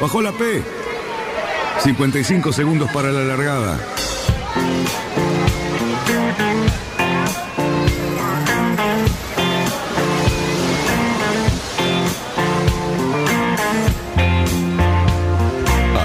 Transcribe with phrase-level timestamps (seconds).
[0.00, 0.62] Bajó la P.
[1.80, 3.78] 55 segundos para la largada.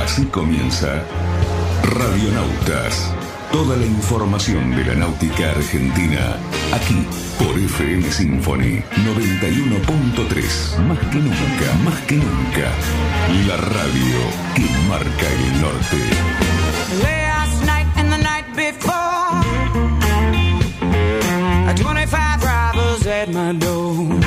[0.03, 1.03] Así comienza
[1.83, 3.13] Radionautas.
[3.51, 6.37] Toda la información de la náutica argentina
[6.75, 7.07] aquí
[7.39, 10.77] por FM Symphony 91.3.
[10.87, 12.71] Más que nunca, más que nunca.
[13.47, 14.17] La radio
[14.53, 15.97] que marca el norte.
[17.01, 19.41] Last night and the night before,
[21.75, 24.19] 25 robbers at my door.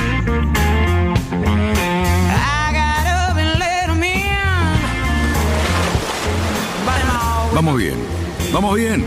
[2.33, 4.01] I got up and let 'em
[7.53, 7.95] Vamos bien,
[8.51, 9.05] vamos bien.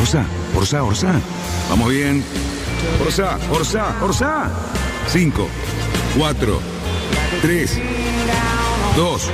[0.00, 0.24] Orsa,
[0.56, 1.20] Orsa, Orsa.
[1.68, 2.22] Vamos bien.
[3.00, 4.50] Orsa, Orsa, Orsa.
[5.08, 5.48] 5,
[6.18, 6.60] 4,
[7.42, 7.80] 3,
[8.96, 9.30] 2,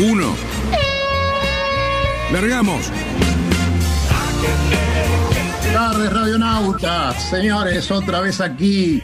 [0.00, 0.34] 1.
[2.32, 2.90] Largamos.
[5.72, 7.22] tardes, radionautas.
[7.30, 9.02] Señores, otra vez aquí.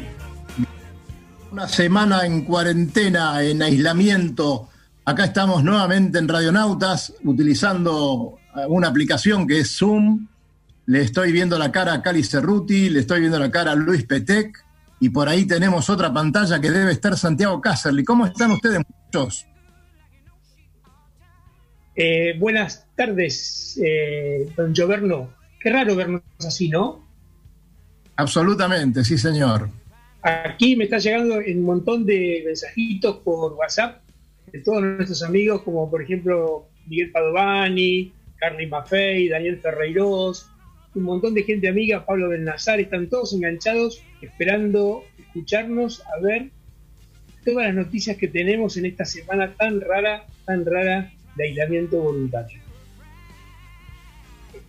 [1.51, 4.69] Una semana en cuarentena, en aislamiento.
[5.05, 10.29] Acá estamos nuevamente en Radionautas, utilizando una aplicación que es Zoom.
[10.89, 14.06] Le estoy viendo la cara a Cali Cerruti, le estoy viendo la cara a Luis
[14.06, 14.64] Petec.
[15.00, 18.05] Y por ahí tenemos otra pantalla que debe estar Santiago Cácerly.
[18.05, 19.47] ¿Cómo están ustedes, muchachos?
[21.95, 25.28] Eh, buenas tardes, eh, don Gioverno.
[25.61, 27.06] Qué raro vernos así, ¿no?
[28.17, 29.69] Absolutamente, sí, señor.
[30.23, 34.00] Aquí me está llegando un montón de mensajitos por WhatsApp
[34.50, 40.50] de todos nuestros amigos, como por ejemplo Miguel Padovani, Carly Maffei, Daniel Ferreiros,
[40.94, 46.50] un montón de gente amiga, Pablo del Nazar, están todos enganchados esperando escucharnos a ver
[47.45, 52.61] todas las noticias que tenemos en esta semana tan rara, tan rara de aislamiento voluntario.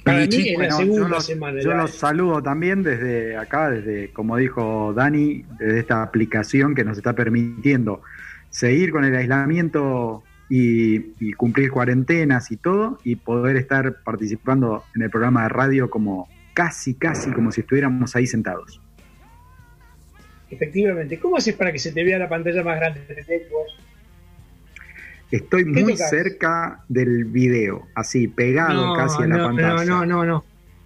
[0.03, 1.61] Para mí es la segunda yo los, semana.
[1.61, 6.97] yo los saludo también desde acá, desde, como dijo Dani, desde esta aplicación que nos
[6.97, 8.01] está permitiendo
[8.49, 15.03] seguir con el aislamiento y, y cumplir cuarentenas y todo, y poder estar participando en
[15.03, 18.81] el programa de radio como casi, casi como si estuviéramos ahí sentados.
[20.49, 21.19] Efectivamente.
[21.19, 23.77] ¿Cómo haces para que se te vea la pantalla más grande tenés vos?
[25.31, 26.09] Estoy ¿Qué muy tocas?
[26.09, 29.85] cerca del video, así, pegado casi a la no, pantalla.
[29.85, 30.45] No, no, no, no.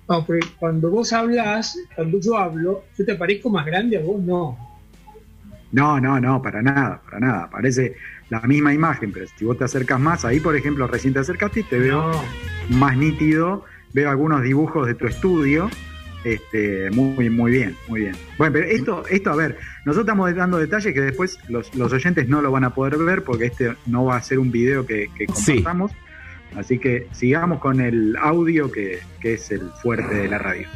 [0.09, 0.27] No,
[0.59, 4.57] cuando vos hablas, cuando yo hablo, yo te parezco más grande a vos, no.
[5.71, 7.49] No, no, no, para nada, para nada.
[7.49, 7.95] Parece
[8.29, 11.61] la misma imagen, pero si vos te acercas más, ahí por ejemplo recién te acercaste
[11.61, 12.11] y te veo
[12.69, 12.77] No.
[12.77, 15.69] más nítido, veo algunos dibujos de tu estudio.
[16.23, 18.15] Este, muy, muy bien, muy bien.
[18.37, 22.29] Bueno, pero esto, esto, a ver, nosotros estamos dando detalles que después los, los oyentes
[22.29, 25.09] no lo van a poder ver porque este no va a ser un video que,
[25.17, 25.55] que Sí.
[25.55, 25.91] compartamos.
[26.55, 30.67] Así que sigamos con el audio que, que es el fuerte de la radio.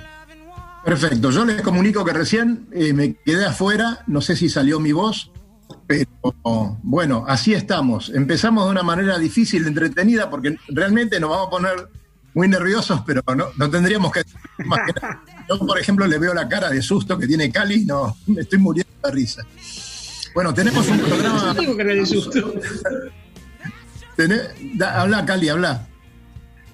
[0.83, 4.91] Perfecto, yo les comunico que recién eh, me quedé afuera, no sé si salió mi
[4.93, 5.31] voz,
[5.88, 6.07] pero
[6.83, 8.09] bueno, así estamos.
[8.09, 11.89] Empezamos de una manera difícil, entretenida, porque realmente nos vamos a poner
[12.33, 14.22] muy nerviosos, pero no, no tendríamos que...
[14.66, 15.23] más que nada.
[15.50, 18.59] Yo, por ejemplo, le veo la cara de susto que tiene Cali, no, me estoy
[18.59, 19.44] muriendo de risa.
[20.33, 21.56] Bueno, tenemos un programa...
[21.57, 22.53] Tengo cara de susto.
[24.75, 25.88] Da- habla, Cali, habla.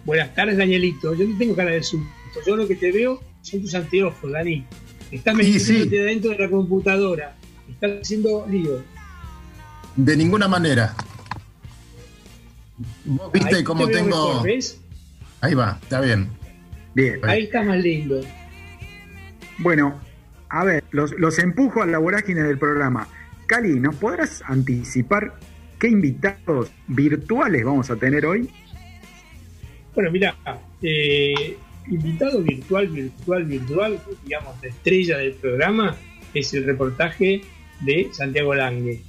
[0.05, 1.13] Buenas tardes, Danielito.
[1.13, 2.07] Yo no tengo cara de susto.
[2.45, 4.65] Yo lo que te veo son tus anteojos, Dani.
[5.11, 5.95] Estás Sí, metiéndote sí.
[5.97, 7.35] dentro de la computadora.
[7.69, 8.83] Estás haciendo lío.
[9.95, 10.95] De ninguna manera.
[13.05, 14.27] Vos viste Ahí cómo te tengo...
[14.27, 14.81] mejor, ¿ves?
[15.41, 16.29] Ahí va, está bien.
[16.93, 17.19] Bien.
[17.23, 18.21] Ahí estás más lindo.
[19.59, 19.99] Bueno,
[20.49, 23.07] a ver, los, los empujo a la vorágine del programa.
[23.45, 25.33] Cali, ¿nos podrás anticipar
[25.79, 28.49] qué invitados virtuales vamos a tener hoy?
[29.93, 30.35] Bueno, mira,
[30.81, 31.57] eh,
[31.87, 35.95] invitado virtual, virtual, virtual, digamos, la estrella del programa
[36.39, 37.41] es el reportaje
[37.81, 39.01] de Santiago Lange.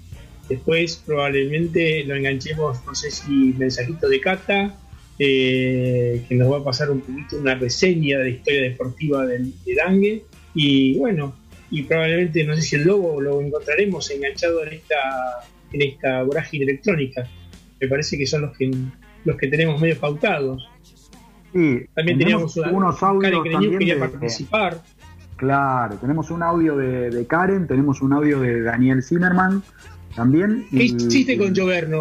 [0.49, 4.77] Después probablemente lo enganchemos, no sé si mensajito de Cata,
[5.19, 9.53] eh, que nos va a pasar un poquito una reseña de la historia deportiva del-
[9.65, 10.23] de Lange.
[10.55, 11.35] Y bueno,
[11.71, 14.97] y probablemente, no sé si el logo lo encontraremos enganchado en esta,
[15.73, 17.29] en esta vorágine electrónica.
[17.81, 18.71] Me parece que son los que,
[19.25, 20.69] los que tenemos medio pautados.
[21.53, 24.83] Sí, También teníamos una, unos Karen audios Kreñuk también quería de- participar.
[25.37, 29.63] Claro, tenemos un audio de, de Karen, tenemos un audio de Daniel Zimmerman
[30.15, 30.65] también.
[30.71, 31.53] ¿Qué y- hiciste con?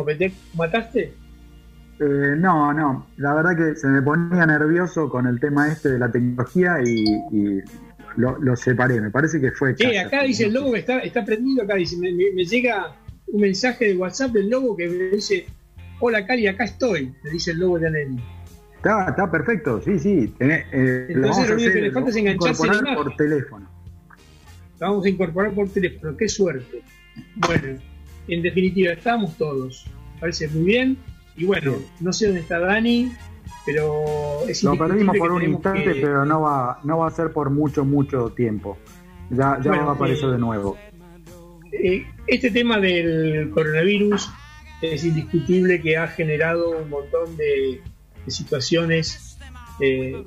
[0.05, 0.33] ¿Petec?
[0.55, 1.13] ¿Mataste?
[1.99, 5.99] Eh, no, no, la verdad que se me ponía nervioso con el tema este de
[5.99, 7.61] la tecnología y, y
[8.17, 9.75] lo, lo separé, me parece que fue...
[9.77, 11.63] Sí, acá dice el no logo que está, está prendido.
[11.63, 12.95] Acá dice: me, me- me llega
[13.27, 15.47] un mensaje de WhatsApp del logo que me dice:
[15.99, 18.17] hola Cari, acá estoy, le dice el lobo de Aleni.
[18.83, 20.33] Está, está perfecto, sí, sí.
[20.41, 20.65] eh,
[21.07, 23.69] Entonces lo, único que le falta es engancharse por teléfono.
[24.77, 26.81] Vamos a incorporar por teléfono, qué suerte.
[27.47, 27.79] Bueno,
[28.27, 29.85] en definitiva, estamos todos.
[30.19, 30.97] Parece muy bien.
[31.37, 33.13] Y bueno, no sé dónde está Dani,
[33.65, 34.03] pero
[34.49, 37.85] es Lo perdimos por un instante, pero no va, no va a ser por mucho,
[37.85, 38.77] mucho tiempo.
[39.29, 40.77] Ya, ya va a aparecer de nuevo.
[41.71, 44.29] Eh, este tema del coronavirus
[44.81, 47.81] es indiscutible que ha generado un montón de,
[48.31, 49.37] situaciones
[49.79, 50.23] eh,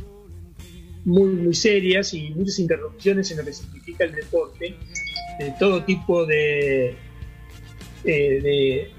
[1.04, 4.74] muy, muy serias y muchas interrupciones en lo que significa el deporte,
[5.38, 6.96] de todo tipo de,
[8.04, 8.90] eh,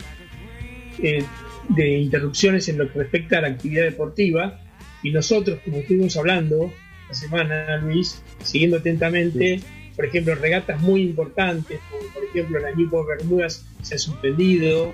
[1.00, 1.26] de,
[1.70, 4.62] de interrupciones en lo que respecta a la actividad deportiva.
[5.04, 6.72] Y nosotros, como estuvimos hablando
[7.08, 9.60] la semana, Luis, siguiendo atentamente,
[9.96, 14.94] por ejemplo, regatas muy importantes, como por ejemplo la Newport Bermudas se ha suspendido,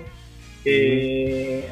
[0.64, 1.68] eh,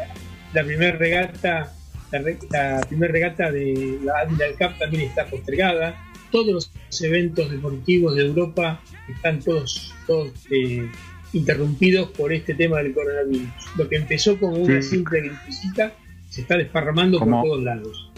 [0.52, 1.74] la primera regata,
[2.12, 5.96] la, primera regata de la Admiral Cup también está postergada,
[6.30, 10.88] todos los eventos deportivos de Europa están todos, todos eh,
[11.32, 13.48] interrumpidos por este tema del coronavirus.
[13.76, 15.92] Lo que empezó como una simple gripecita
[16.28, 18.10] se está desparramando por todos lados.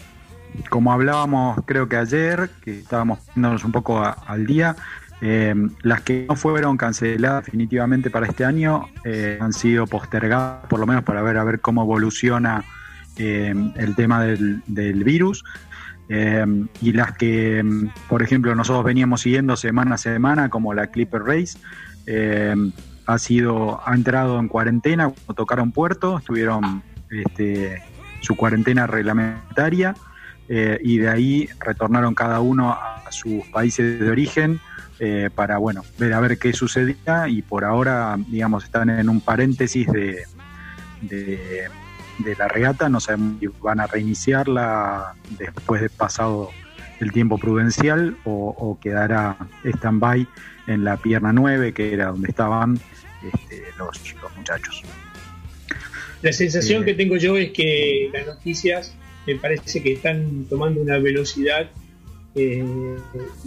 [0.71, 4.77] Como hablábamos creo que ayer, que estábamos poniéndonos un poco al día,
[5.21, 10.79] eh, las que no fueron canceladas definitivamente para este año eh, han sido postergadas, por
[10.79, 12.65] lo menos para ver a ver cómo evoluciona
[13.17, 15.45] eh, el tema del, virus.
[16.09, 17.65] y las que,
[18.09, 21.59] por ejemplo, nosotros veníamos siguiendo semana a semana, como la Clipper Race,
[23.07, 27.83] ha sido, ha entrado en cuarentena tocaron puerto, estuvieron este,
[28.21, 29.95] su cuarentena reglamentaria
[30.49, 34.61] y de ahí retornaron cada uno a sus países de origen
[35.01, 39.21] eh, para bueno ver a ver qué sucedía y por ahora digamos están en un
[39.21, 40.23] paréntesis de,
[42.39, 46.51] la regata no sabemos si van a reiniciarla después de pasado
[47.01, 50.27] el tiempo prudencial o, quedará stand-by
[50.67, 52.81] en la pierna 9 que era donde estaban
[53.33, 54.01] este, los,
[54.37, 54.83] muchachos.
[56.23, 58.95] La sensación eh, que tengo yo es que las noticias
[59.27, 61.71] me parece que están tomando una velocidad
[62.35, 62.65] eh,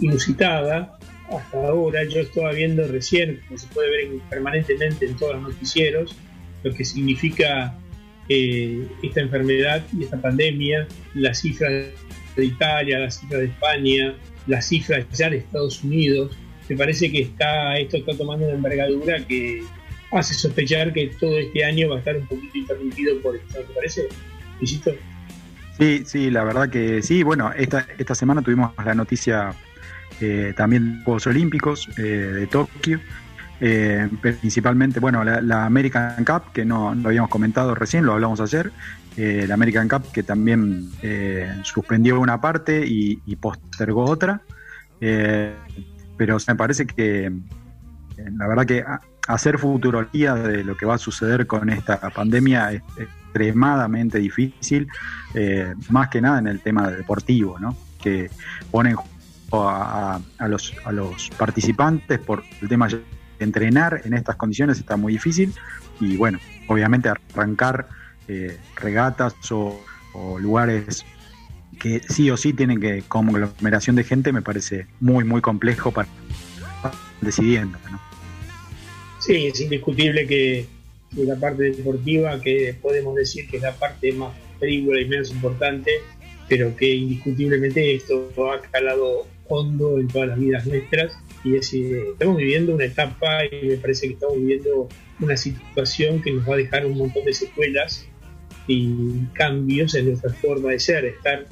[0.00, 0.98] inusitada
[1.30, 2.04] hasta ahora.
[2.04, 6.16] Yo estaba viendo recién, como se puede ver permanentemente en todos los noticieros,
[6.62, 7.74] lo que significa
[8.28, 11.86] eh, esta enfermedad y esta pandemia, las cifras
[12.36, 14.14] de Italia, las cifras de España,
[14.46, 16.36] las cifras ya de Estados Unidos.
[16.68, 19.62] Me parece que está esto está tomando una envergadura que
[20.12, 23.60] hace sospechar que todo este año va a estar un poquito interrumpido por esto.
[23.60, 24.08] ¿Te parece,
[25.78, 27.22] Sí, sí, la verdad que sí.
[27.22, 29.54] Bueno, esta, esta semana tuvimos la noticia
[30.20, 33.00] eh, también Juegos Olímpicos eh, de Tokio,
[33.60, 38.72] eh, principalmente, bueno, la, American Cup, que no lo habíamos comentado recién, lo hablamos ayer,
[39.16, 40.90] la American Cup que también
[41.64, 44.42] suspendió una parte y, postergó otra,
[45.00, 47.32] pero me parece que
[48.16, 48.84] la verdad que
[49.26, 54.86] hacer futurología de lo que va a suceder con esta pandemia es extremadamente difícil,
[55.90, 57.76] más que nada en el tema deportivo, ¿no?
[58.00, 58.30] que
[58.70, 58.96] ponen
[59.52, 62.88] a, los, a los participantes por el tema
[63.38, 65.52] entrenar en estas condiciones está muy difícil
[66.00, 67.88] y bueno, obviamente arrancar
[68.28, 69.80] eh, regatas o,
[70.40, 71.04] lugares
[71.78, 75.92] que sí o sí tienen que, como aglomeración de gente, me parece muy, muy complejo
[75.92, 76.08] para,
[77.20, 77.78] decidiendo.
[77.90, 78.00] ¿no?
[79.20, 80.66] Sí, es indiscutible que,
[81.16, 85.90] la parte deportiva, que podemos decir que es la parte más frívola y menos importante,
[86.48, 92.10] pero que indiscutiblemente esto ha calado hondo en todas las vidas nuestras y es, eh,
[92.12, 94.88] estamos viviendo una etapa y me parece que estamos viviendo
[95.20, 98.06] una situación que nos va a dejar un montón de secuelas
[98.66, 101.04] y cambios en nuestra forma de ser.
[101.04, 101.46] Estar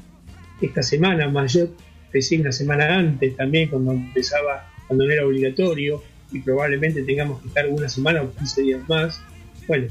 [0.60, 1.68] esta semana, yo
[2.06, 6.02] empecé una semana antes también, cuando empezaba, cuando no era obligatorio,
[6.32, 9.20] y probablemente tengamos que estar una semana o 15 días más.
[9.68, 9.86] Bueno,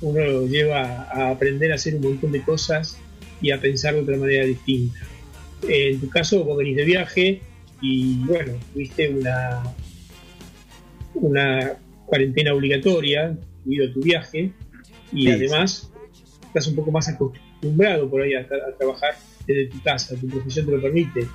[0.00, 2.98] uno lo lleva a aprender a hacer un montón de cosas
[3.40, 4.98] y a pensar de otra manera distinta
[5.68, 7.42] en tu caso, vos venís de viaje
[7.80, 9.62] y bueno, tuviste una,
[11.14, 11.72] una
[12.06, 14.52] cuarentena obligatoria debido a tu viaje
[15.12, 15.90] y además
[16.42, 18.46] estás un poco más acostumbrado por ahí a,
[18.78, 19.14] trabajar
[19.46, 21.26] desde tu casa, tu profesión te lo permite.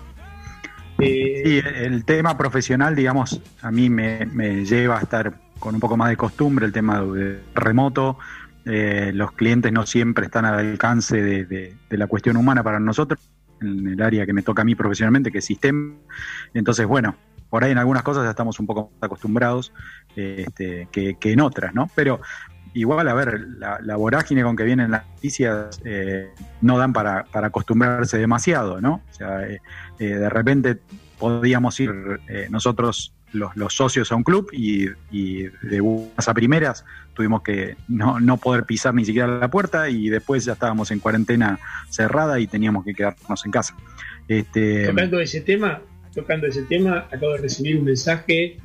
[0.99, 4.25] Eh, sí, el tema profesional, digamos, a mí me,
[4.65, 8.17] lleva a estar con un poco más de costumbre, el tema de remoto,
[8.65, 13.19] eh, los clientes no siempre están al alcance de, la cuestión humana para nosotros,
[13.61, 15.95] en el área que me toca a mí profesionalmente, que es sistema.
[16.53, 17.15] Entonces, bueno,
[17.49, 19.71] por ahí en algunas cosas ya estamos un poco más acostumbrados
[20.15, 21.89] este, que, en otras, ¿no?
[21.95, 22.19] Pero
[22.73, 26.29] igual, a ver, la, vorágine con que vienen las noticias eh,
[26.61, 29.01] no dan para, acostumbrarse demasiado, ¿no?
[29.09, 29.61] O sea, eh,
[29.99, 30.79] eh, de repente
[31.17, 31.93] podíamos ir
[32.49, 38.37] nosotros los, socios a un club y, de unas a primeras tuvimos que no, no,
[38.37, 42.83] poder pisar ni siquiera la puerta y después ya estábamos en cuarentena cerrada y teníamos
[42.83, 43.75] que quedarnos en casa.
[44.27, 45.81] Este, tocando ese tema,
[46.13, 48.57] tocando ese tema, acabo de recibir un mensaje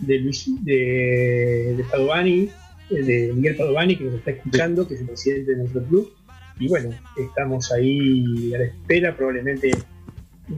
[0.00, 2.50] de Luis de, de Padovani,
[2.90, 6.12] eh, de Miguel Padovani, que nos está escuchando, que es el presidente de nuestro club.
[6.58, 9.72] Y bueno, estamos ahí a la espera, probablemente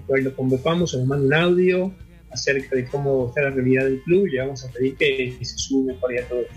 [0.08, 1.94] lo convocamos o nos manda un audio
[2.36, 5.58] acerca de cómo está la realidad del club y le vamos a pedir que, se
[5.58, 6.54] sume mejor a todo esto.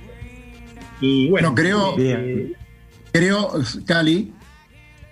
[1.01, 2.53] Y bueno, creo, eh,
[3.11, 3.53] creo,
[3.85, 4.33] Cali,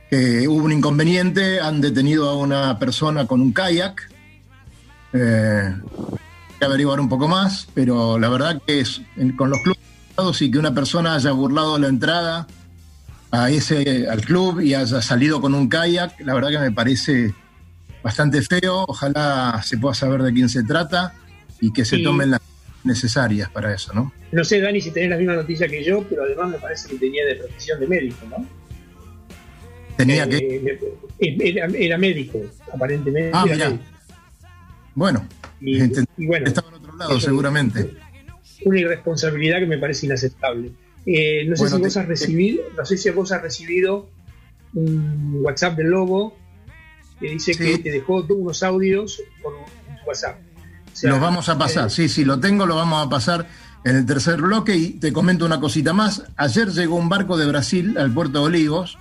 [0.10, 4.12] que hubo un inconveniente, han detenido a una persona con un kayak.
[5.14, 5.74] Eh,
[6.60, 9.02] que averiguar un poco más, pero la verdad que es
[9.38, 12.48] con los clubes y que una persona haya burlado la entrada
[13.30, 17.36] a ese al club y haya salido con un kayak, la verdad que me parece
[18.04, 18.86] bastante feo.
[18.88, 21.13] Ojalá se pueda saber de quién se trata
[21.60, 22.42] y que se tomen las
[22.84, 24.13] necesarias para eso, ¿no?
[24.32, 26.96] No sé, Dani, si tenés la misma noticia que yo, pero además me parece que
[26.96, 28.46] tenía de profesión de médico, ¿no?
[29.98, 30.80] Tenía eh, que.
[31.20, 32.39] Eh, era, médico,
[32.72, 33.32] aparentemente.
[33.34, 33.77] Ah, mira.
[34.94, 35.27] Bueno,
[35.60, 35.80] y,
[36.25, 37.92] bueno, estaba en otro lado, seguramente.
[38.66, 40.72] Una irresponsabilidad que me parece inaceptable.
[41.06, 44.10] Eh, no sé si vos has recibido, no sé si vos has recibido
[44.74, 46.38] un WhatsApp del Lobo
[47.20, 49.54] que dice que te dejó unos audios por
[50.06, 50.40] WhatsApp.
[51.04, 53.48] los vamos a pasar, sí, sí, lo tengo, lo vamos a pasar
[53.84, 56.24] en el tercer bloque y te comento una cosita más.
[56.36, 58.98] Ayer llegó un barco de Brasil al puerto de Olivos,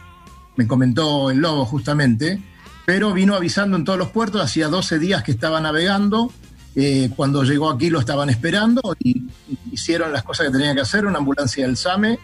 [0.56, 2.40] me comentó el Lobo justamente,
[2.84, 6.32] pero vino avisando en todos los puertos, hacía 12 días que estaba navegando,
[6.74, 9.24] eh, cuando llegó aquí lo estaban esperando y
[9.72, 12.18] hicieron las cosas que tenían que hacer, una ambulancia del SAME,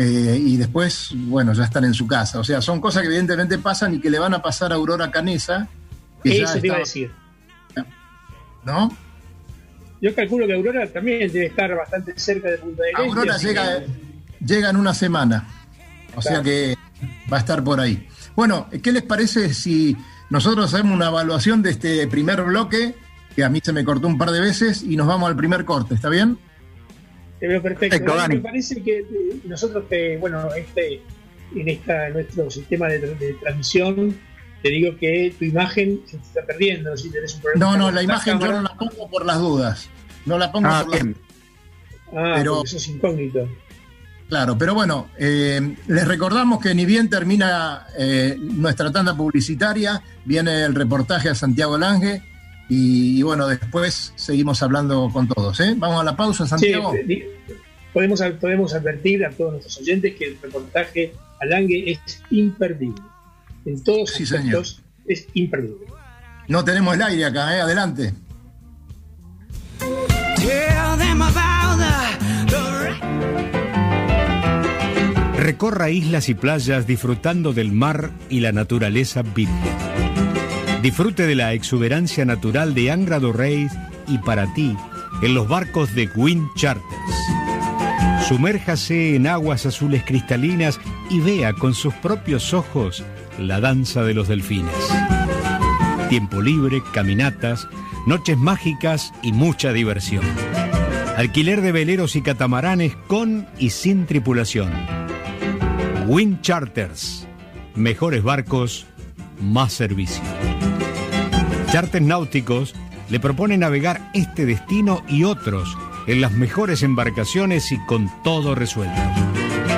[0.00, 2.38] eh, y después, bueno, ya están en su casa.
[2.38, 5.10] O sea, son cosas que evidentemente pasan y que le van a pasar a Aurora
[5.10, 5.68] Canesa.
[6.22, 7.10] Eso te iba a decir.
[8.64, 8.96] ¿No?
[10.00, 13.08] Yo calculo que Aurora también debe estar bastante cerca de Punta del Este.
[13.08, 13.82] Aurora llega,
[14.38, 15.48] llega en una semana.
[16.14, 16.76] O sea que
[17.32, 18.06] va a estar por ahí.
[18.36, 19.96] Bueno, ¿qué les parece si
[20.30, 22.94] nosotros hacemos una evaluación de este primer bloque,
[23.34, 25.64] que a mí se me cortó un par de veces, y nos vamos al primer
[25.64, 25.94] corte?
[25.94, 26.38] ¿Está bien?
[27.40, 28.14] Te veo perfecto.
[28.28, 29.04] Me parece que eh,
[29.44, 29.84] nosotros,
[30.20, 31.00] bueno, este,
[31.54, 34.16] en esta nuestro sistema de, transmisión,
[34.62, 36.96] te digo que tu imagen se está perdiendo.
[36.96, 39.88] Si tenés un problema no, no, la imagen yo no la pongo por las dudas.
[40.26, 41.16] No la pongo ah, por las dudas.
[42.12, 43.48] Ah, pero eso es incógnito.
[44.28, 50.64] Claro, pero bueno, eh, les recordamos que ni bien termina eh, nuestra tanda publicitaria, viene
[50.64, 52.22] el reportaje a Santiago Lange
[52.68, 55.58] y, bueno, después seguimos hablando con todos.
[55.60, 55.74] ¿eh?
[55.76, 56.92] Vamos a la pausa, Santiago.
[57.06, 57.24] Sí,
[57.92, 63.02] podemos, podemos advertir a todos nuestros oyentes que el reportaje a Lange es imperdible.
[63.64, 65.86] En todos sí, aspectos es imperdible.
[66.48, 67.60] No tenemos el aire acá, ¿eh?
[67.60, 68.14] adelante.
[75.36, 80.07] Recorra islas y playas disfrutando del mar y la naturaleza virgen.
[80.82, 83.72] Disfrute de la exuberancia natural de Angra do Reis
[84.06, 84.76] y para ti
[85.22, 86.86] en los barcos de Wind Charters.
[88.28, 90.78] Sumérjase en aguas azules cristalinas
[91.10, 93.02] y vea con sus propios ojos
[93.38, 94.74] la danza de los delfines.
[96.10, 97.66] Tiempo libre, caminatas,
[98.06, 100.24] noches mágicas y mucha diversión.
[101.16, 104.72] Alquiler de veleros y catamaranes con y sin tripulación.
[106.06, 107.26] Wind Charters.
[107.74, 108.86] Mejores barcos,
[109.40, 110.22] más servicio.
[111.70, 112.74] Charters náuticos
[113.10, 118.98] le propone navegar este destino y otros en las mejores embarcaciones y con todo resuelto.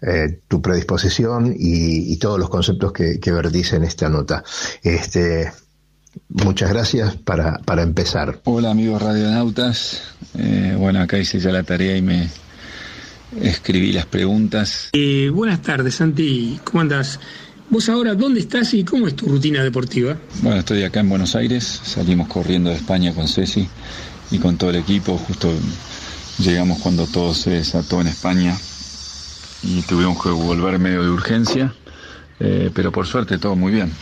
[0.04, 4.42] eh, tu predisposición y, y, todos los conceptos que, que vertís en esta nota.
[4.82, 5.52] Este,
[6.28, 8.40] muchas gracias para, para empezar.
[8.44, 10.02] Hola amigos radionautas,
[10.36, 12.28] eh, bueno, acá hice ya la tarea y me
[13.40, 14.90] escribí las preguntas.
[14.92, 17.20] Eh, buenas tardes, Santi, ¿cómo andas?
[17.70, 20.18] ¿Vos ahora dónde estás y cómo es tu rutina deportiva?
[20.42, 23.68] Bueno, estoy acá en Buenos Aires, salimos corriendo de España con Ceci
[24.32, 25.16] y con todo el equipo.
[25.16, 25.50] Justo
[26.38, 28.58] llegamos cuando todo se desató en España
[29.62, 31.72] y tuvimos que volver medio de urgencia,
[32.40, 33.92] eh, pero por suerte todo muy bien.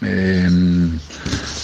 [0.00, 0.48] Eh,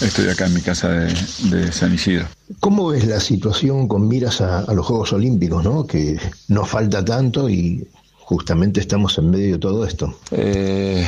[0.01, 1.13] estoy acá en mi casa de,
[1.49, 2.27] de, San Isidro.
[2.59, 5.87] ¿Cómo ves la situación con miras a, a, los Juegos Olímpicos, ¿no?
[5.87, 6.19] que
[6.49, 10.19] nos falta tanto y justamente estamos en medio de todo esto?
[10.31, 11.07] Eh,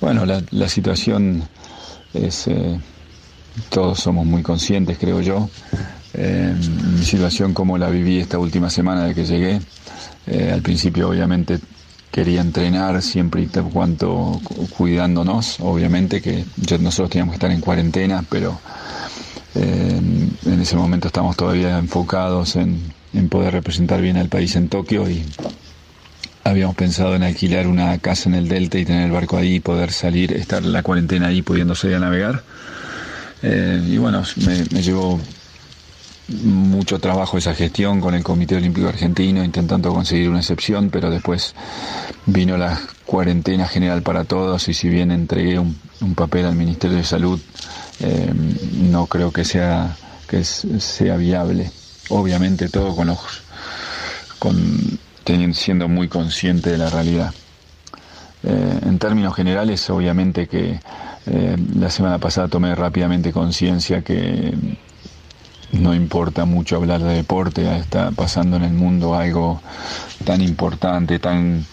[0.00, 1.46] bueno, la, la, situación
[2.14, 2.80] es eh,
[3.68, 5.50] todos somos muy conscientes, creo yo.
[6.16, 9.60] Mi situación como la viví esta última semana de que llegué.
[10.26, 11.58] Eh, al principio obviamente
[12.10, 14.40] quería entrenar siempre y cuanto
[14.76, 16.44] cuidándonos, obviamente que
[16.78, 18.58] nosotros teníamos que estar en cuarentena, pero
[19.56, 20.00] eh,
[20.46, 22.80] en ese momento estamos todavía enfocados en,
[23.12, 25.24] en poder representar bien al país en Tokio y
[26.44, 29.90] habíamos pensado en alquilar una casa en el Delta y tener el barco ahí, poder
[29.92, 32.42] salir, estar la cuarentena ahí pudiendo salir a navegar.
[33.42, 35.20] Eh, y bueno, me, me, llevó
[36.28, 41.54] mucho trabajo esa gestión con el Comité Olímpico Argentino, intentando conseguir una excepción, pero después
[42.26, 46.96] vino la cuarentena general para todos y si bien entregué un, un papel al Ministerio
[46.96, 47.40] de Salud,
[48.00, 48.32] eh,
[48.90, 49.96] no creo que sea,
[50.28, 51.70] que sea viable.
[52.08, 53.18] Obviamente todo con los...
[54.38, 57.32] Con, teniendo, siendo muy consciente de la realidad.
[58.42, 60.78] Eh, en términos generales, obviamente que
[61.26, 64.54] eh, la semana pasada tomé rápidamente conciencia que
[65.78, 69.60] no importa mucho hablar de deporte, está pasando en el mundo algo
[70.24, 71.66] tan importante, tan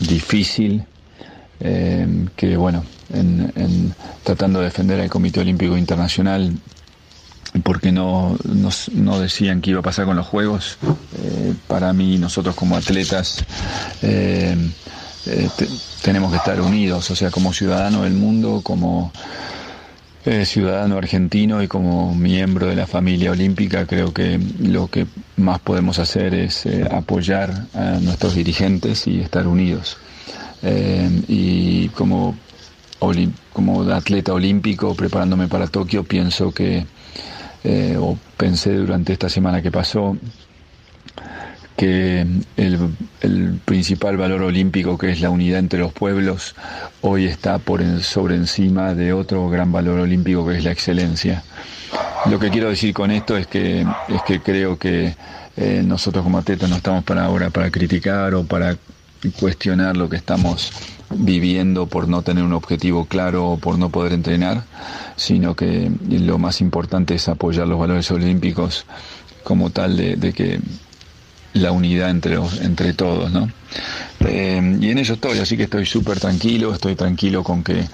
[0.00, 0.84] difícil,
[1.60, 6.52] eh, que bueno, en, en, tratando de defender al Comité Olímpico Internacional,
[7.62, 8.36] porque no,
[8.92, 10.78] no, decían qué iba a pasar con los Juegos,
[11.18, 13.44] eh, para mí, nosotros como atletas,
[14.02, 14.56] eh,
[15.24, 15.66] te,
[16.02, 19.12] tenemos que estar unidos, o sea, como ciudadano del mundo, como
[20.26, 25.60] eh, ciudadano argentino y como miembro de la familia olímpica, creo que lo que más
[25.60, 29.98] podemos hacer es eh, apoyar a nuestros dirigentes y estar unidos.
[30.62, 32.36] Eh, y como,
[33.52, 36.84] como atleta olímpico, preparándome para Tokio, pienso que,
[37.98, 40.16] o pensé durante esta semana que pasó,
[41.76, 46.54] que el, principal valor olímpico, que es la unidad entre los pueblos,
[47.02, 51.44] hoy está por en, sobre encima de otro gran valor olímpico, que es la excelencia.
[52.30, 55.14] Lo que quiero decir con esto es que, es que creo que
[55.56, 58.76] eh, nosotros como atletas no estamos para ahora para criticar o para
[59.38, 60.72] cuestionar lo que estamos
[61.10, 64.64] viviendo por no tener un objetivo claro o por no poder entrenar,
[65.16, 68.86] sino que lo más importante es apoyar los valores olímpicos
[69.44, 70.60] como tal de que
[71.58, 73.48] la unidad entre, los, entre todos, ¿no?
[74.20, 77.84] Eh, y en eso estoy, así que estoy súper tranquilo, estoy tranquilo con que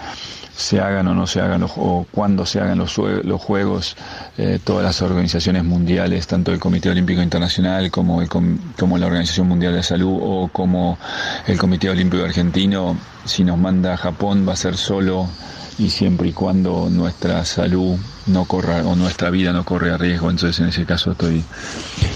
[0.57, 3.96] se hagan o no se hagan los, o cuando se hagan los, los Juegos,
[4.38, 9.48] eh, todas las organizaciones mundiales, tanto el Comité Olímpico Internacional como, el, como la Organización
[9.48, 10.98] Mundial de Salud o como
[11.46, 15.29] el Comité Olímpico Argentino, si nos manda a Japón va a ser solo
[15.79, 20.30] y siempre y cuando nuestra salud no corra o nuestra vida no corre a riesgo,
[20.30, 21.42] entonces en ese caso estoy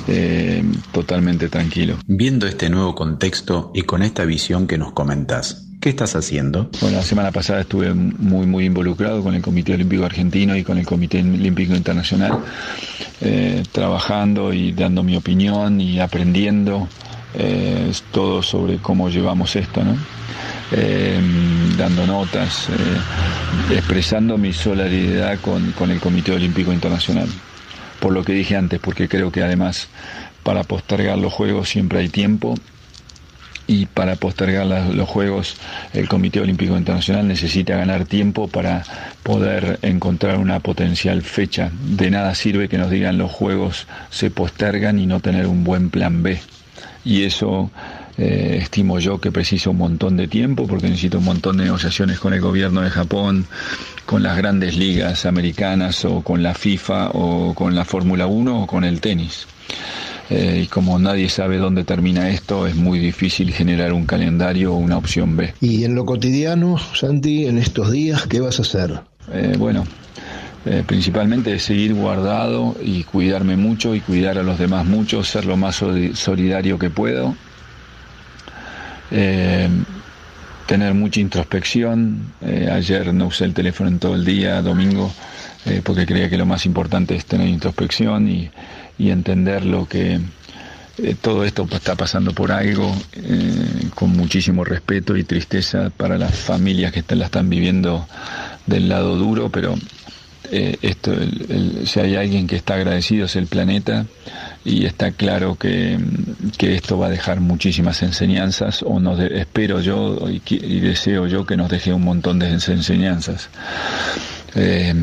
[0.08, 1.96] eh, totalmente tranquilo.
[2.06, 6.70] Viendo este nuevo contexto y con esta visión que nos comentas, ¿qué estás haciendo?
[6.80, 10.78] Bueno, la semana pasada estuve muy muy involucrado con el Comité Olímpico Argentino y con
[10.78, 12.40] el Comité Olímpico Internacional,
[13.20, 16.88] eh, trabajando y dando mi opinión y aprendiendo
[17.36, 19.96] eh, todo sobre cómo llevamos esto, ¿no?
[20.72, 21.20] Eh,
[21.76, 27.28] dando notas, eh, expresando mi solidaridad con, con, el Comité Olímpico Internacional.
[28.00, 29.88] Por lo que dije antes, porque creo que además
[30.42, 32.54] para postergar los juegos siempre hay tiempo
[33.66, 35.56] y para postergar los Juegos
[35.92, 38.84] el Comité Olímpico Internacional necesita ganar tiempo para
[39.22, 41.70] poder encontrar una potencial fecha.
[41.82, 45.90] De nada sirve que nos digan los Juegos se postergan y no tener un buen
[45.90, 46.38] plan B.
[47.06, 47.70] Y eso
[48.18, 52.18] eh, estimo yo que precisa un montón de tiempo porque necesito un montón de negociaciones
[52.18, 53.46] con el gobierno de Japón,
[54.04, 58.66] con las grandes ligas americanas o con la FIFA o con la Fórmula 1 o
[58.66, 59.46] con el tenis.
[60.30, 64.76] Eh, y como nadie sabe dónde termina esto, es muy difícil generar un calendario o
[64.76, 65.54] una opción B.
[65.60, 69.00] Y en lo cotidiano, Santi, en estos días, ¿qué vas a hacer?
[69.32, 69.86] Eh, bueno,
[70.66, 75.56] eh, principalmente seguir guardado y cuidarme mucho y cuidar a los demás mucho, ser lo
[75.56, 75.76] más
[76.14, 77.34] solidario que puedo.
[80.66, 82.32] tener mucha introspección.
[82.72, 85.12] ayer no usé el teléfono en todo el día, domingo,
[85.84, 88.50] porque creía que lo más importante es tener introspección y,
[88.98, 90.20] y entender lo que
[90.98, 96.34] eh, todo esto está pasando por algo, eh, con muchísimo respeto y tristeza para las
[96.34, 98.08] familias que la están viviendo
[98.64, 99.74] del lado duro, pero
[100.50, 101.12] eh, esto,
[101.84, 104.06] si hay alguien que está agradecido es el planeta
[104.64, 105.98] y está claro que,
[106.58, 111.56] esto va a dejar muchísimas enseñanzas o nos espero yo y, y deseo yo que
[111.56, 113.48] nos deje un montón de enseñanzas.
[114.58, 114.94] Eh,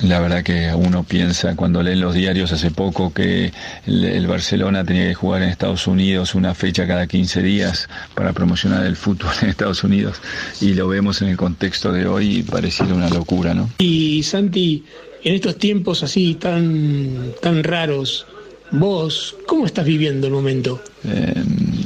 [0.00, 3.52] la verdad que uno piensa cuando lee los diarios hace poco que
[3.86, 8.86] el, Barcelona tenía que jugar en Estados Unidos una fecha cada 15 días para promocionar
[8.86, 10.20] el fútbol en Estados Unidos
[10.62, 13.68] y lo vemos en el contexto de hoy y pareciera una locura, ¿no?
[13.78, 14.84] Y Santi,
[15.22, 18.26] en estos tiempos así tan, tan raros,
[18.70, 20.82] vos, ¿cómo estás viviendo el momento?
[21.04, 21.34] Eh,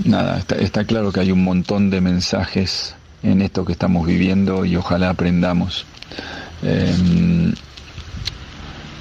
[0.04, 2.94] nada, está, está claro que hay un montón de mensajes
[3.24, 5.86] en esto que estamos viviendo y ojalá aprendamos.
[6.62, 7.52] Em,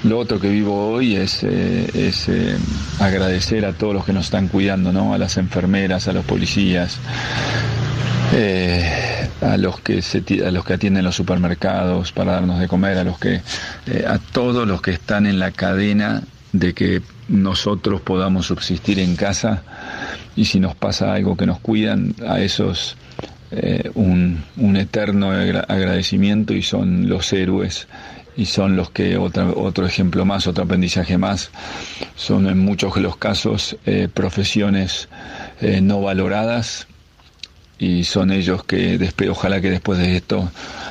[0.04, 2.56] lo otro que vivo hoy es, eh, es eh,
[3.00, 5.12] agradecer a todos los que nos están cuidando, ¿no?
[5.12, 6.98] a las enfermeras, a los policías,
[8.32, 12.96] eh, a los que se, a los que atienden los supermercados para darnos de comer,
[12.96, 13.42] a los que
[14.06, 19.62] a todos los que están en la cadena de que nosotros podamos subsistir en casa
[20.34, 22.96] y si nos pasa algo que nos cuidan, a esos
[23.52, 24.44] eh, un,
[24.76, 27.88] eterno agradecimiento y son los héroes
[28.36, 31.50] y son los que, otra, otro ejemplo más, otro aprendizaje más,
[32.14, 35.08] son en muchos de los casos eh, profesiones
[35.60, 36.86] eh, no valoradas
[37.78, 40.50] y son ellos que después, ojalá que después de esto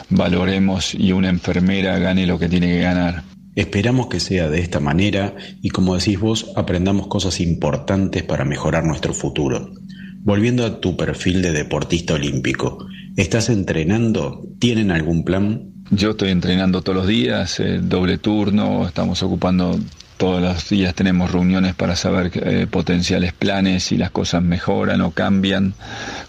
[0.09, 3.23] valoremos y una enfermera gane lo que tiene que ganar.
[3.55, 8.83] Esperamos que sea de esta manera y como decís vos, aprendamos cosas importantes para mejorar
[8.83, 9.71] nuestro futuro.
[10.21, 14.45] Volviendo a tu perfil de deportista olímpico, ¿estás entrenando?
[14.59, 15.71] ¿Tienen algún plan?
[15.91, 19.79] Yo estoy entrenando todos los días, eh, doble turno, estamos ocupando
[20.17, 25.11] todos los días, tenemos reuniones para saber eh, potenciales planes, si las cosas mejoran o
[25.11, 25.73] cambian,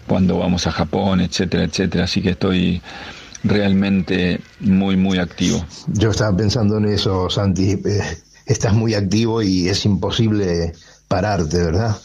[0.07, 2.05] cuando vamos a Japón, etcétera, etcétera.
[2.05, 2.81] Así que estoy
[3.43, 5.63] realmente muy, muy activo.
[5.87, 7.71] Yo estaba pensando en eso, Santi.
[7.71, 8.01] Eh,
[8.45, 10.71] estás muy activo y es imposible
[11.11, 11.97] pararte, ¿verdad?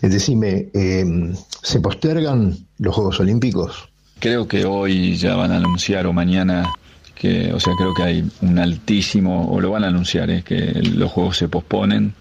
[0.00, 0.38] Es decir,
[0.72, 3.90] em, ¿se postergan los Juegos Olímpicos?
[4.18, 6.72] Creo que hoy ya van a anunciar o mañana
[7.14, 10.58] que, o sea, creo que hay un altísimo, o lo van a anunciar, es que
[10.82, 12.14] los Juegos se posponen.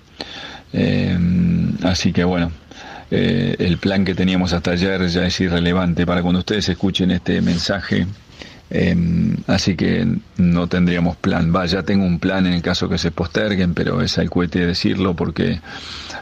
[0.73, 2.51] Em, así que bueno,
[3.11, 6.05] eh, el plan que teníamos hasta ayer ya es irrelevante.
[6.05, 8.07] Para cuando ustedes escuchen este mensaje,
[8.69, 11.53] Em, así que no tendríamos plan.
[11.55, 14.65] Va, ya tengo un plan en el caso que se posterguen, pero es al cohete
[14.65, 15.61] decirlo porque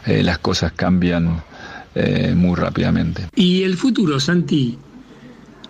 [0.06, 1.42] eh, las cosas cambian
[1.94, 3.28] eh, muy rápidamente.
[3.34, 4.78] ¿Y el futuro, Santi?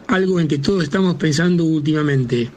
[0.08, 2.50] Algo en que todos estamos pensando últimamente.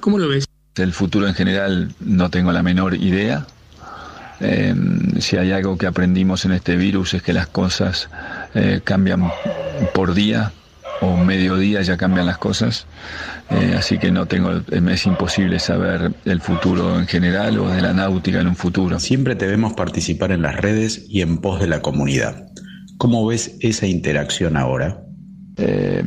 [0.00, 0.44] ¿Cómo lo ves?
[0.76, 3.46] El futuro en general no tengo la menor idea.
[4.40, 8.08] Em, si hay algo que aprendimos en este virus es que las cosas
[8.54, 9.30] eh, cambian
[9.92, 10.52] por día,
[11.00, 12.86] o mediodía ya cambian las cosas,
[13.50, 17.92] eh, así que no tengo, es imposible saber el futuro en general o de la
[17.94, 19.00] náutica en un futuro.
[19.00, 22.46] Siempre te vemos participar en las redes y en pos de la comunidad.
[22.98, 25.00] ¿Cómo ves esa interacción ahora?
[25.56, 26.02] Eh,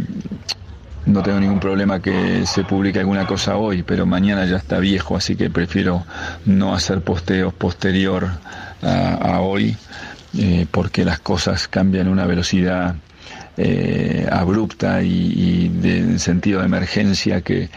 [1.05, 5.15] no tengo ningún problema que se publique alguna cosa hoy, pero mañana ya está viejo,
[5.15, 6.05] así que prefiero
[6.45, 8.29] no hacer posteos posterior
[8.83, 9.75] a, hoy,
[10.37, 12.95] eh, porque las cosas cambian a una velocidad
[13.57, 17.69] eh, abrupta y, de sentido de emergencia que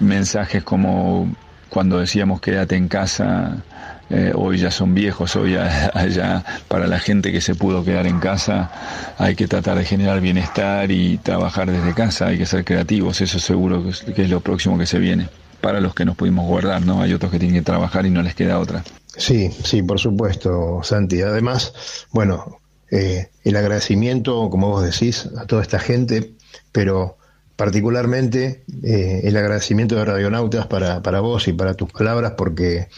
[0.00, 1.34] mensajes como
[1.68, 3.64] cuando decíamos quédate en casa,
[4.08, 5.52] eh, hoy ya son viejos, hoy
[6.10, 8.70] ya, para la gente que se pudo quedar en casa
[9.18, 13.38] hay que tratar de generar bienestar y trabajar desde casa, hay que ser creativos, eso
[13.38, 13.84] seguro
[14.14, 15.28] que es lo próximo que se viene.
[15.60, 17.02] para los que nos pudimos guardar, ¿no?
[17.02, 18.84] Hay otros que tienen que trabajar y no les queda otra.
[19.16, 21.22] Sí, sí, por supuesto, Santi.
[21.22, 22.60] Además, bueno,
[22.90, 26.34] eh, el agradecimiento, como vos decís, a toda esta gente,
[26.72, 27.16] pero
[27.56, 32.88] particularmente eh, el agradecimiento de Radionautas para, para vos y para tus palabras, porque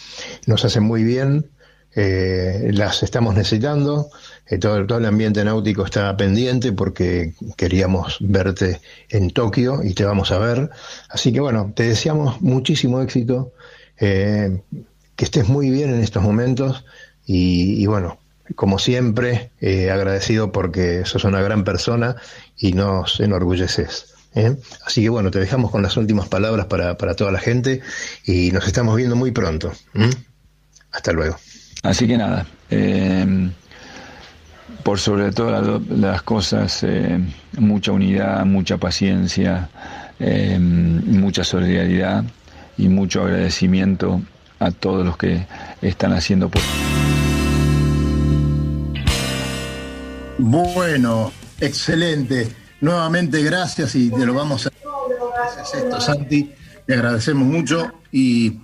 [0.46, 1.50] nos hacen muy bien,
[1.94, 4.10] eh, las estamos necesitando,
[4.60, 10.30] todo, todo el ambiente náutico está pendiente porque queríamos verte en Tokio y te vamos
[10.32, 10.70] a ver.
[11.08, 13.52] Así que bueno, te deseamos muchísimo éxito,
[13.96, 16.84] que estés muy bien en estos momentos
[17.26, 18.17] y bueno,
[18.54, 22.16] como siempre, eh, agradecido porque sos una gran persona
[22.56, 24.14] y nos enorgulleces.
[24.34, 24.56] ¿eh?
[24.84, 27.80] Así que bueno, te dejamos con las últimas palabras para, toda la gente
[28.24, 29.72] y nos estamos viendo muy pronto.
[30.92, 31.36] Hasta luego.
[31.82, 33.52] Así que nada, em,
[34.82, 39.68] por sobre todas las cosas, em, mucha unidad, mucha paciencia,
[40.18, 42.24] em, mucha solidaridad
[42.76, 44.22] y mucho agradecimiento
[44.58, 45.46] a todos los que
[45.82, 46.62] están haciendo por...
[50.38, 52.48] Bueno, excelente.
[52.80, 54.70] Nuevamente gracias y te lo vamos a
[55.34, 56.52] gracias esto, Santi.
[56.86, 58.60] Te agradecemos mucho y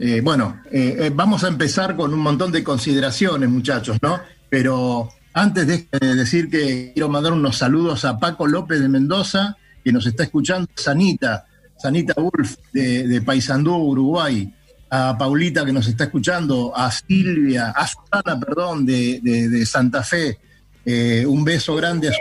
[0.00, 4.20] eh, bueno, eh, eh, vamos a empezar con un montón de consideraciones, muchachos, ¿no?
[4.48, 9.92] Pero antes de decir que quiero mandar unos saludos a Paco López de Mendoza, que
[9.92, 14.52] nos está escuchando, Sanita, Sanita Wolf de, de Paysandú, Uruguay,
[14.90, 20.38] a Paulita que nos está escuchando, a Silvia, a Susana, perdón, de Santa Fe,
[20.84, 22.20] eh, un beso grande a su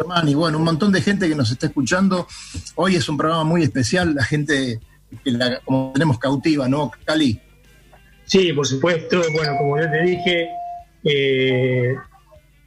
[0.00, 2.26] hermano y bueno, un montón de gente que nos está escuchando.
[2.74, 4.80] Hoy es un programa muy especial, la gente
[5.24, 7.40] que la, como tenemos cautiva, ¿no, Cali?
[8.24, 9.22] Sí, por supuesto.
[9.34, 10.48] Bueno, como ya te dije,
[11.04, 11.94] eh,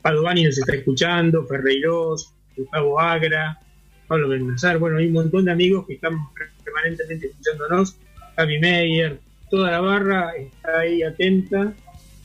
[0.01, 3.59] Padovani nos está escuchando, Ferreiros, Gustavo Agra,
[4.07, 4.77] Pablo Bernazar.
[4.77, 6.17] Bueno, hay un montón de amigos que están
[6.63, 7.97] permanentemente escuchándonos.
[8.35, 11.73] Javi Meyer, toda la barra está ahí atenta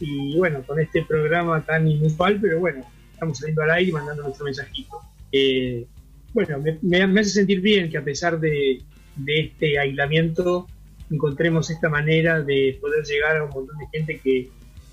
[0.00, 4.22] y bueno, con este programa tan inusual, pero bueno, estamos saliendo al aire y mandando
[4.22, 4.98] nuestro mensajito.
[5.30, 5.86] Eh,
[6.32, 8.82] bueno, me, hace sentir bien que a pesar de,
[9.26, 10.66] este aislamiento
[11.10, 14.48] encontremos esta manera de poder llegar a un montón de gente que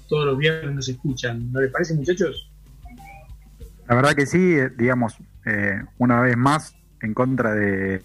[0.10, 1.52] todos los viernes nos escuchan.
[1.52, 2.52] ¿No les parece, muchachos?
[3.88, 5.16] La verdad que sí, eh, digamos,
[5.46, 8.02] eh, una vez más, en contra de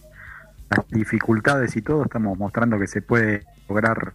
[0.70, 4.14] las dificultades y todo, estamos mostrando que se puede lograr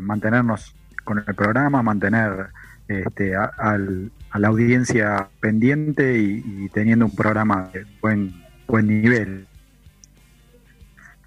[0.00, 0.75] mantenernos
[1.06, 2.48] con el programa, mantener
[2.88, 3.78] este, a,
[4.38, 9.46] la audiencia pendiente y, teniendo un programa de buen, buen nivel.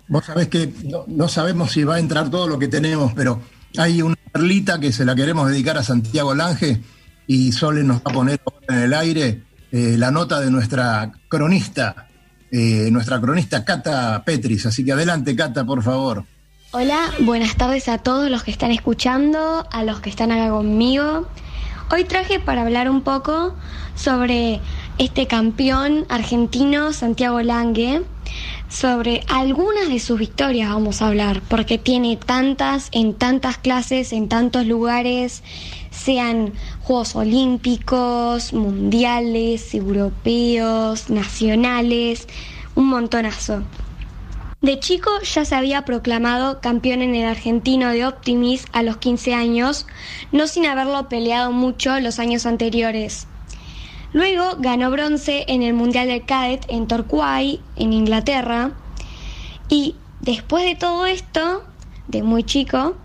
[0.07, 0.71] Vos sabés que
[1.07, 3.41] no, sabemos si va a entrar todo lo que tenemos, pero
[3.77, 6.81] hay una perlita que se la queremos dedicar a Santiago Lange
[7.25, 12.07] y Sole nos va a poner en el aire eh, la nota de nuestra cronista,
[12.51, 14.65] eh, nuestra cronista Cata Petris.
[14.65, 16.25] Así que adelante, Cata, por favor.
[16.71, 21.25] Hola, buenas tardes a todos los que están escuchando, a los que están acá conmigo.
[21.91, 23.55] Hoy traje para hablar un poco
[23.95, 24.61] sobre
[24.99, 28.03] este campeón argentino Santiago Lange,
[28.69, 34.29] sobre algunas de sus victorias vamos a hablar, porque tiene tantas, en tantas clases, en
[34.29, 35.41] tantos lugares,
[35.89, 42.27] sean Juegos Olímpicos, Mundiales, Europeos, Nacionales,
[42.75, 43.63] un montonazo.
[44.61, 49.33] De chico ya se había proclamado campeón en el argentino de Optimis a los 15
[49.33, 49.87] años,
[50.33, 53.25] no sin haberlo peleado mucho los años anteriores.
[54.11, 58.71] Luego ganó bronce en el Mundial del Cadet en Torquay, en Inglaterra.
[59.69, 61.63] Y después de todo esto,
[62.09, 62.97] de muy chico,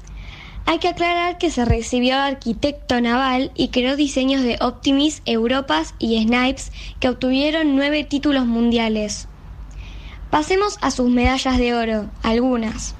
[0.67, 6.21] hay que aclarar que se recibió arquitecto naval y creó diseños de Optimis, Europas y
[6.21, 9.29] Snipes que obtuvieron nueve títulos mundiales.
[10.35, 12.97] Pasemos a sus medallas de oro, algunas.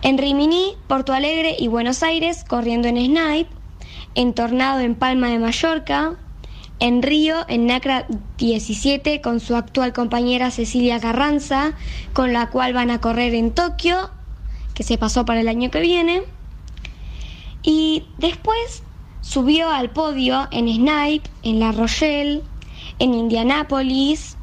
[0.00, 3.50] En Rimini, Porto Alegre y Buenos Aires corriendo en Snipe,
[4.14, 6.14] en Tornado en Palma de Mallorca,
[6.78, 8.06] en Río en Nacra
[8.38, 11.72] 17 con su actual compañera Cecilia Carranza,
[12.12, 14.12] con la cual van a correr en Tokio,
[14.72, 16.22] que se pasó para el año que viene.
[17.64, 18.84] Y después
[19.20, 22.44] subió al podio en Snipe, en La Rochelle,
[23.00, 24.36] en Indianápolis,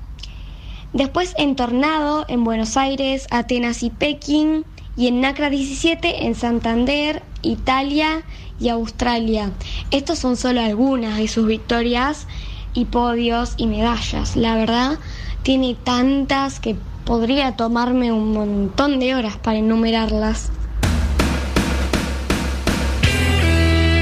[0.93, 4.65] Después en Tornado, en Buenos Aires, Atenas y Pekín.
[4.97, 8.23] Y en NACRA 17, en Santander, Italia
[8.59, 9.51] y Australia.
[9.91, 12.27] Estos son solo algunas de sus victorias
[12.73, 14.35] y podios y medallas.
[14.35, 14.99] La verdad,
[15.43, 16.75] tiene tantas que
[17.05, 20.51] podría tomarme un montón de horas para enumerarlas.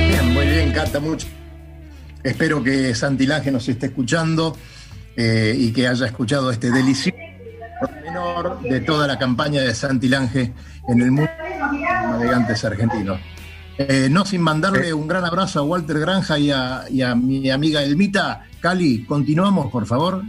[0.09, 1.27] Bien, muy bien, Cata, mucho.
[2.23, 4.57] Espero que Santilaje nos esté escuchando.
[5.19, 7.17] Eh, y que haya escuchado este delicioso
[8.03, 10.53] menor de toda la campaña de Santilange
[10.87, 13.19] en el mundo de navegantes argentinos.
[13.79, 17.49] Eh, no sin mandarle un gran abrazo a Walter Granja y a, y a mi
[17.49, 18.45] amiga Elmita.
[18.59, 20.21] Cali, continuamos, por favor.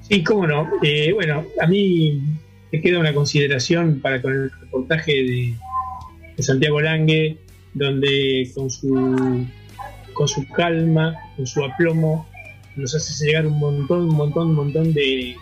[0.00, 0.68] Sí, cómo no.
[0.80, 2.22] Eh, bueno, a mí
[2.70, 5.54] me queda una consideración para con el reportaje de,
[6.36, 7.36] de Santiago Lange,
[7.74, 9.44] donde con su,
[10.12, 12.28] con su calma, con su aplomo,
[12.76, 15.36] nos hace llegar un montón, un montón, un montón de,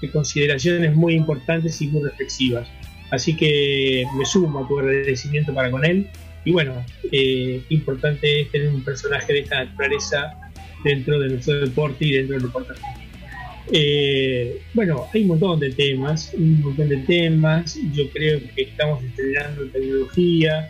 [0.00, 2.68] de consideraciones muy importantes y muy reflexivas.
[3.10, 6.08] Así que me sumo a tu agradecimiento para con él.
[6.44, 10.32] Y bueno, eh, importante es tener un personaje de esta naturaleza
[10.82, 12.72] dentro de nuestro deporte y dentro del deporte.
[13.70, 17.78] Eh, bueno, hay un montón de temas, un montón de temas.
[17.92, 20.68] Yo creo que estamos estrenando tecnología,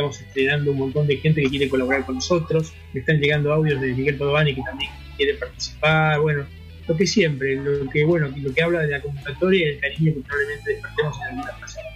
[0.00, 2.72] estamos estrenando un montón de gente que quiere colaborar con nosotros.
[2.92, 6.20] Me están llegando audios de Miguel Padovani que también quiere participar.
[6.20, 6.44] Bueno,
[6.88, 10.14] lo que siempre, lo que bueno, lo que habla de la convocatoria y el cariño
[10.14, 11.88] que probablemente despertemos en alguna persona.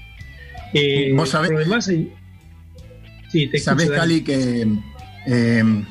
[0.74, 2.12] Eh, Vos sabés, por lo demás, hay...
[3.30, 4.66] sí, te sabés escucho, Cali, que
[5.26, 5.84] eh,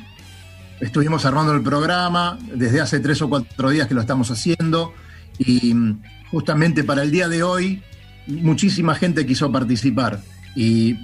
[0.80, 4.94] estuvimos armando el programa desde hace tres o cuatro días que lo estamos haciendo
[5.38, 7.82] y mm, justamente para el día de hoy
[8.26, 10.20] muchísima gente quiso participar
[10.54, 10.96] y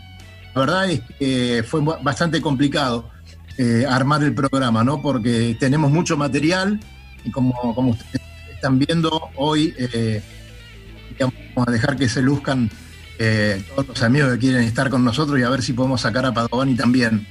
[0.55, 3.11] la verdad es que fue bastante complicado
[3.59, 5.03] eh, armar el programa, ¿no?
[5.03, 6.81] Porque tenemos mucho material
[7.25, 8.23] y como, como ustedes
[8.55, 10.23] están viendo hoy, eh,
[11.19, 12.71] vamos a dejar que se luzcan
[13.19, 16.25] eh, todos los amigos que quieren estar con nosotros y a ver si podemos sacar
[16.27, 17.27] a Padovani también.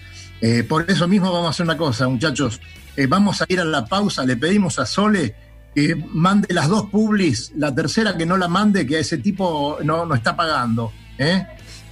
[0.69, 2.61] Por eso mismo vamos a hacer una cosa, muchachos.
[3.09, 5.35] Vamos a ir a la pausa, le pedimos a Sole
[5.75, 9.79] que mande las dos publis, la tercera que no la mande, que a ese tipo
[9.83, 10.93] no, no está pagando.
[11.17, 11.45] ¿eh?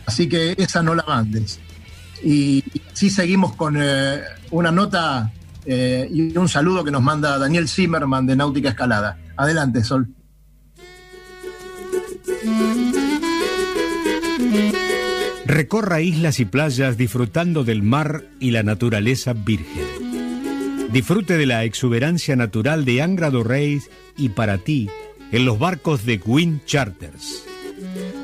[0.08, 1.60] Así que esa no la mandes.
[2.24, 5.32] Y sí seguimos con eh, una nota
[5.66, 9.18] eh, y un saludo que nos manda Daniel Zimmerman de Náutica Escalada.
[9.36, 10.08] Adelante, Sol.
[15.46, 20.88] Recorra islas y playas disfrutando del mar y la naturaleza virgen.
[20.92, 24.90] Disfrute de la exuberancia natural de Angra do Reis y para ti
[25.32, 27.47] en los barcos de Wind Charters.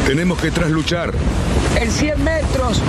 [0.05, 1.11] Tenemos que trasluchar.
[1.81, 2.81] En 100 metros.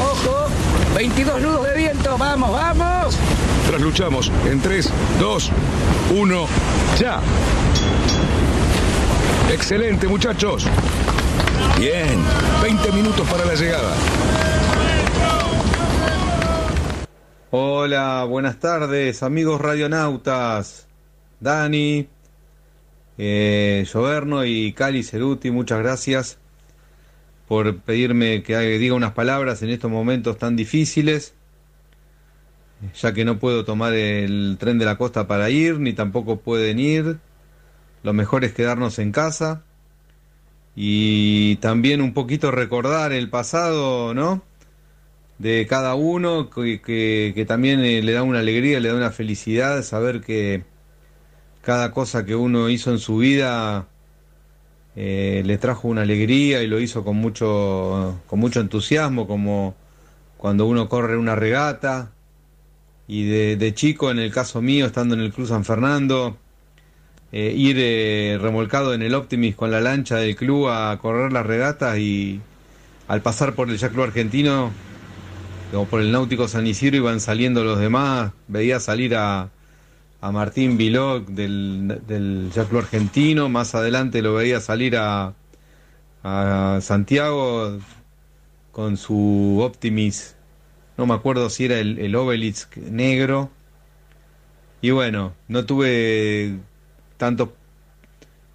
[0.00, 0.46] Ojo.
[0.94, 2.16] 22 nudos de viento.
[2.16, 3.16] Vamos, vamos.
[3.66, 5.50] Trasluchamos en 3, 2,
[6.14, 6.46] 1,
[7.00, 7.20] ya.
[9.52, 10.64] Excelente, muchachos.
[11.76, 12.20] Bien,
[12.62, 13.96] 20 minutos para la llegada.
[17.52, 20.86] Hola, buenas tardes, amigos radionautas.
[21.40, 22.06] Dani,
[23.18, 23.84] eh,
[24.46, 26.38] y Cali Ceruti, muchas gracias
[27.48, 31.34] por pedirme que diga unas palabras en estos momentos tan difíciles,
[32.94, 36.78] ya que no puedo tomar el tren de la costa para ir, ni tampoco pueden
[36.78, 37.18] ir.
[38.04, 39.64] Lo mejor es quedarnos en casa
[40.76, 44.49] y también un poquito recordar el pasado, ¿no?
[45.40, 46.82] De cada uno, que,
[47.34, 50.64] que, también eh, le da una alegría, le da una felicidad saber que
[51.62, 53.88] cada cosa que uno hizo en su vida
[54.96, 59.74] eh, le trajo una alegría y lo hizo con mucho, con mucho entusiasmo, como
[60.36, 62.12] cuando uno corre una regata.
[63.08, 66.36] Y de, de chico, en el caso mío, estando en el Club San Fernando,
[67.32, 71.46] eh, ir eh, remolcado en el Optimis con la lancha del club a correr las
[71.46, 72.40] regatas y
[73.06, 74.72] al pasar por el Club argentino
[75.72, 79.50] o por el Náutico San Isidro iban saliendo los demás, veía salir a,
[80.20, 85.34] a Martín Viloc del, del argentino, más adelante lo veía salir a,
[86.22, 87.78] a Santiago
[88.72, 90.36] con su Optimis,
[90.96, 93.50] no me acuerdo si era el, el Obelix negro,
[94.82, 96.58] y bueno, no tuve
[97.16, 97.50] tantos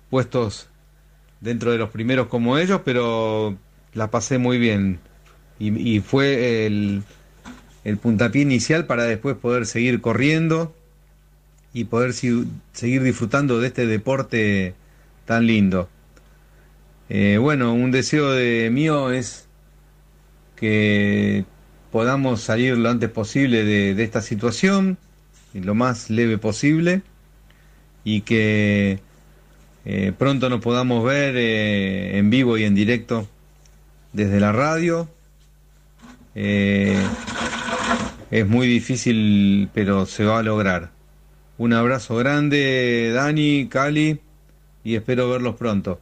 [0.09, 0.67] puestos
[1.39, 3.57] dentro de los primeros como ellos, pero
[3.93, 4.99] la pasé muy bien.
[5.57, 7.03] Y, fue el,
[7.85, 10.75] el, puntapié inicial para después poder seguir corriendo
[11.73, 14.75] y poder seguir disfrutando de este deporte
[15.25, 15.87] tan lindo.
[17.07, 19.47] Eh, bueno, un deseo de mío es
[20.57, 21.45] que
[21.91, 24.97] podamos salir lo antes posible de, de esta situación,
[25.53, 27.01] lo más leve posible
[28.03, 28.99] y que
[29.85, 33.27] eh, pronto nos podamos ver eh, en vivo y en directo
[34.13, 35.09] desde la radio.
[36.35, 37.01] Eh,
[38.29, 40.91] es muy difícil, pero se va a lograr.
[41.57, 44.19] Un abrazo grande, Dani, Cali,
[44.83, 46.01] y espero verlos pronto.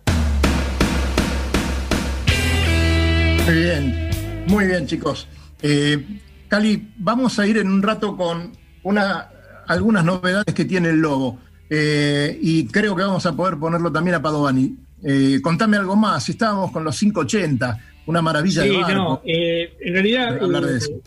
[3.45, 4.09] Muy bien,
[4.47, 5.27] muy bien chicos.
[5.61, 8.51] Eh, Cali, vamos a ir en un rato con
[8.83, 9.29] una,
[9.67, 11.39] algunas novedades que tiene el logo.
[11.69, 14.75] Eh, y creo que vamos a poder ponerlo también a Padovani.
[15.03, 18.93] Eh, contame algo más, estábamos con los 580, una maravilla sí, de barco.
[18.93, 21.01] No, eh, en realidad, hablar de eh, eso.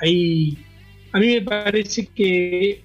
[0.00, 0.58] ahí,
[1.12, 2.82] a mí me parece que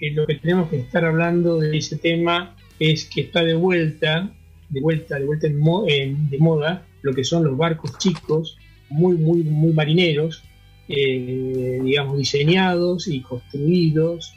[0.00, 4.30] eh, lo que tenemos que estar hablando de ese tema es que está de vuelta,
[4.68, 8.58] de vuelta, de vuelta en mo- en- de moda, lo que son los barcos chicos,
[8.88, 10.42] muy, muy, muy marineros,
[10.88, 14.34] eh, digamos, diseñados y construidos,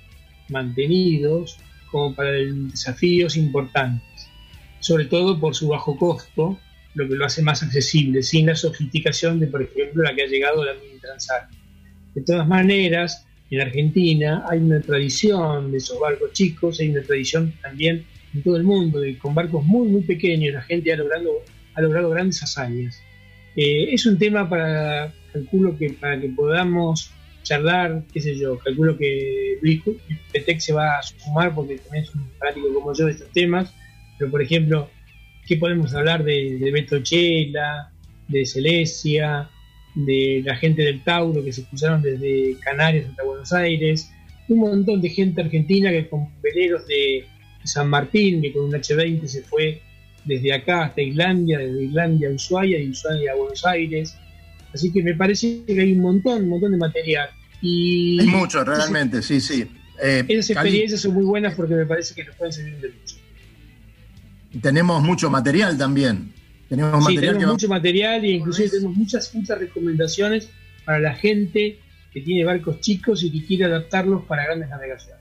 [0.50, 1.58] mantenidos,
[1.92, 4.30] como para desafíos importantes,
[4.80, 6.60] sobre todo por su bajo costo,
[6.96, 10.28] lo que lo hace más accesible, sin la sofisticación de, por ejemplo, la que ha
[10.28, 11.50] llegado la mini Transat.
[12.16, 17.54] De todas maneras, en Argentina hay una tradición de esos barcos chicos, hay una tradición
[17.62, 21.44] también en todo el mundo, de con barcos muy, muy pequeños, la gente ha logrado,
[21.76, 23.02] ha logrado grandes hazañas.
[23.56, 27.12] Eh, es un tema para, calculo que para que podamos
[27.44, 29.82] charlar, qué sé yo, calculo que Luis
[30.32, 33.74] Petec se va a sumar porque también es un fanático como yo de estos temas,
[34.18, 34.90] pero por ejemplo,
[35.50, 37.92] ¿qué podemos hablar de, de Beto Chela,
[38.28, 39.50] de Celestia,
[39.96, 44.12] de la gente del Tauro que se cruzaron desde Canarias hasta Buenos Aires,
[44.48, 47.26] un montón de gente argentina que con veleros de
[47.64, 49.82] San Martín, que con un H20 se fue
[50.24, 54.16] desde acá hasta Islandia, desde Islandia a Ushuaia y Ushuaia a Buenos Aires.
[54.72, 57.28] Así que me parece que hay un montón, un montón de material.
[57.60, 59.66] Y Hay mucho, realmente, sí, sí.
[60.00, 63.16] Eh, esas experiencias son muy buenas porque me parece que nos pueden servir de mucho.
[64.62, 66.34] Tenemos mucho material también.
[66.68, 70.50] Tenemos Sí, material tenemos que va- mucho material e inclusive tenemos muchas, muchas recomendaciones
[70.86, 71.80] para la gente
[72.14, 75.20] que tiene barcos chicos y que quiere adaptarlos para grandes navegaciones.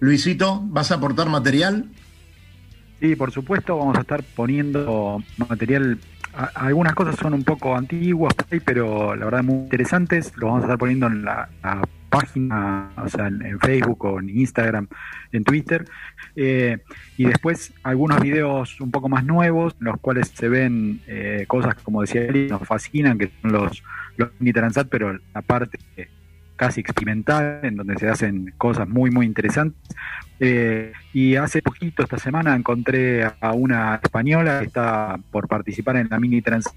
[0.00, 1.86] Luisito, ¿vas a aportar material?
[3.00, 5.98] Sí, por supuesto, vamos a estar poniendo material.
[6.54, 10.32] Algunas cosas son un poco antiguas, por ahí, pero la verdad muy interesantes.
[10.36, 14.30] Lo vamos a estar poniendo en la, la página, o sea, en, Facebook o en
[14.30, 14.88] Instagram,
[15.32, 15.84] en Twitter.
[16.36, 16.78] Eh,
[17.16, 21.74] y después algunos videos un poco más nuevos, en los cuales se ven eh, cosas,
[21.76, 23.82] como decía él, nos fascinan, que son los,
[24.16, 25.78] los Transat, pero la parte
[26.58, 29.80] casi experimental, en donde se hacen cosas muy, muy interesantes.
[30.40, 36.08] Eh, y hace poquito, esta semana, encontré a una española que está por participar en
[36.10, 36.68] la Mini Trans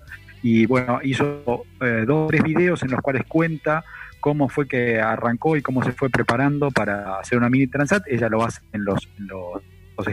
[0.44, 3.84] y bueno, hizo eh, dos o tres videos en los cuales cuenta
[4.22, 8.04] cómo fue que arrancó y cómo se fue preparando para hacer una Mini Transat.
[8.08, 9.62] Ella lo hace en los, en los,
[9.98, 10.08] los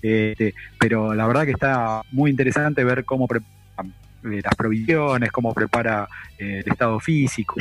[0.00, 3.58] este, pero la verdad que está muy interesante ver cómo prepara
[4.24, 7.56] eh, las provisiones, cómo prepara eh, el estado físico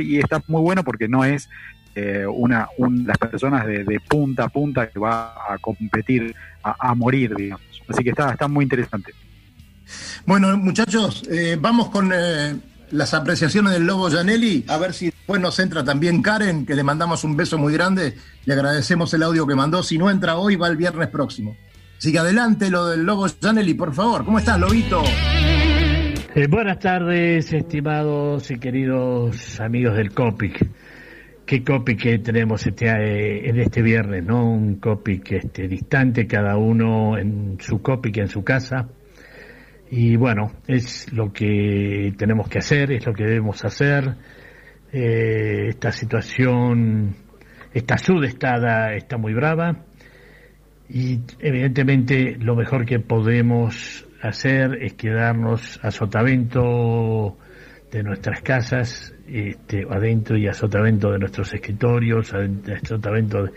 [0.00, 1.48] y está muy bueno porque no es
[1.94, 7.34] eh, una un- las personas de, punta a punta que va a competir a, morir,
[7.34, 7.82] digamos.
[7.88, 9.12] Así que está, está muy interesante.
[10.24, 11.28] Bueno, muchachos,
[11.58, 12.12] vamos con
[12.92, 16.82] las apreciaciones del Lobo Janelli, a ver si después nos entra también Karen, que le
[16.82, 18.14] mandamos un beso muy grande,
[18.44, 21.56] le agradecemos el audio que mandó, si no entra hoy va el viernes próximo.
[21.98, 24.24] Así que adelante lo del Lobo Janelli, por favor.
[24.24, 25.02] ¿Cómo estás, Lobito?
[26.34, 30.70] Eh, buenas tardes, estimados y queridos amigos del COPIC.
[31.46, 34.50] qué que tenemos este, eh, en este viernes, ¿no?
[34.50, 38.88] Un copy que esté distante, cada uno en su que en su casa.
[39.94, 44.16] Y bueno, es lo que tenemos que hacer, es lo que debemos hacer.
[44.90, 47.14] Eh, esta situación,
[47.74, 49.84] esta sudestada está muy brava
[50.88, 57.36] y evidentemente lo mejor que podemos hacer es quedarnos a sotavento
[57.90, 62.48] de nuestras casas, este, adentro y a sotavento de nuestros escritorios, a,
[62.82, 63.52] sotavento de,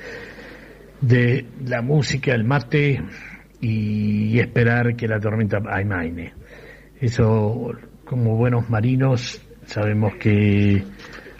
[0.99, 3.01] de la música, el mate
[3.67, 6.33] y esperar que la tormenta amaine.
[7.01, 7.71] Eso,
[8.05, 10.83] como buenos marinos, sabemos que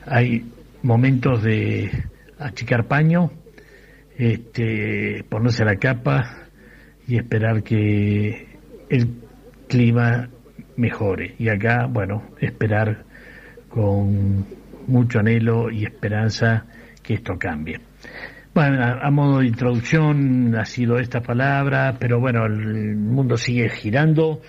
[0.08, 0.44] hay
[0.82, 1.92] momentos de
[2.40, 3.30] achicar paño,
[4.18, 6.48] este, ponerse la capa
[7.08, 8.58] y esperar que
[8.90, 9.22] el
[9.68, 10.28] clima
[10.78, 11.36] mejore.
[11.38, 13.04] Y acá, bueno, esperar
[13.70, 14.48] con
[14.88, 16.66] mucho anhelo y esperanza
[17.04, 17.82] que esto cambie.
[18.56, 24.40] Bueno, a, modo de introducción ha sido esta palabra, pero bueno, el mundo sigue girando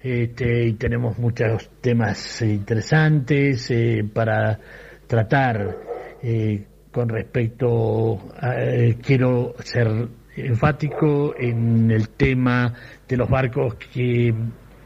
[0.00, 4.58] este, y tenemos muchos temas interesantes eh, para
[5.06, 5.76] tratar
[6.22, 12.72] eh, con respecto a, eh, quiero ser enfático en el tema
[13.06, 14.34] de los barcos que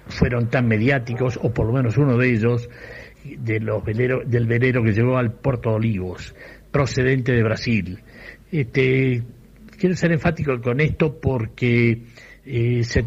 [0.09, 2.69] fueron tan mediáticos, o por lo menos uno de ellos,
[3.25, 6.35] de los veleros, del velero que llegó al Puerto Olivos,
[6.73, 8.04] procedente de Brasil.
[8.55, 9.21] Este,
[9.81, 12.05] quiero ser enfático con esto porque
[12.47, 13.05] eh, se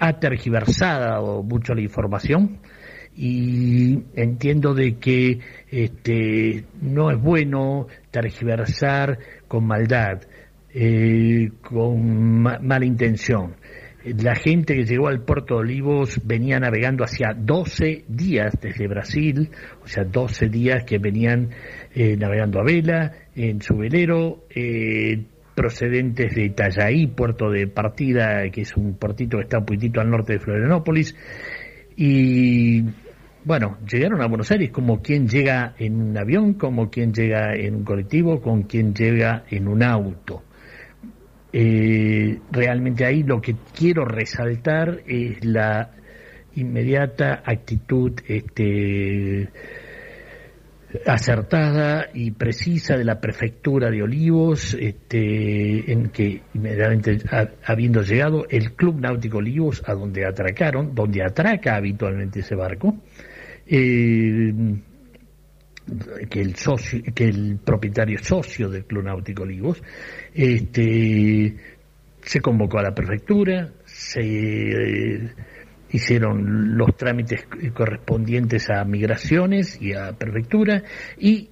[0.00, 2.60] ha tergiversado mucho la información
[3.14, 5.40] y entiendo de que
[5.70, 10.22] este, no es bueno tergiversar con maldad,
[10.72, 13.54] eh, con mala intención.
[14.14, 19.50] La gente que llegó al puerto de Olivos venía navegando hacia 12 días desde Brasil,
[19.82, 21.50] o sea, 12 días que venían
[21.92, 25.24] eh, navegando a vela en su velero, eh,
[25.56, 30.08] procedentes de Itajaí, puerto de partida, que es un puertito que está un poquitito al
[30.08, 31.16] norte de Florianópolis,
[31.96, 32.82] y
[33.44, 37.74] bueno, llegaron a Buenos Aires como quien llega en un avión, como quien llega en
[37.74, 40.44] un colectivo, con quien llega en un auto.
[41.52, 45.90] Eh, realmente ahí lo que quiero resaltar es la
[46.54, 49.48] inmediata actitud este,
[51.04, 57.18] acertada y precisa de la prefectura de Olivos, este, en que inmediatamente
[57.64, 62.96] habiendo llegado el Club Náutico Olivos a donde atracaron, donde atraca habitualmente ese barco,
[63.66, 64.52] eh,
[66.28, 69.82] que el propietario socio del Club Náutico Olivos,
[70.34, 71.56] este,
[72.20, 75.32] se convocó a la prefectura, se eh,
[75.90, 80.82] hicieron los trámites correspondientes a migraciones y a prefectura
[81.18, 81.50] y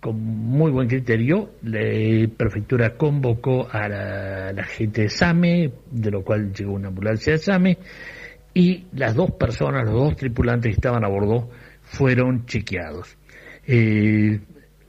[0.00, 6.24] con muy buen criterio la prefectura convocó a la, la gente de SAME, de lo
[6.24, 7.78] cual llegó una ambulancia de SAME,
[8.54, 11.50] y las dos personas, los dos tripulantes que estaban a bordo,
[11.82, 13.16] fueron chequeados.
[13.66, 14.40] Eh,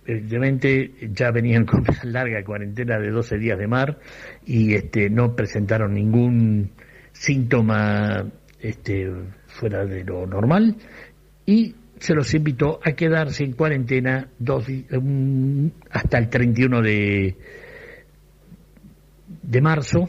[0.05, 3.99] evidentemente ya venían con una larga cuarentena de 12 días de mar
[4.45, 6.71] y este, no presentaron ningún
[7.11, 8.25] síntoma
[8.59, 9.11] este,
[9.47, 10.75] fuera de lo normal
[11.45, 14.65] y se los invitó a quedarse en cuarentena dos,
[15.91, 17.35] hasta el 31 de,
[19.43, 20.07] de marzo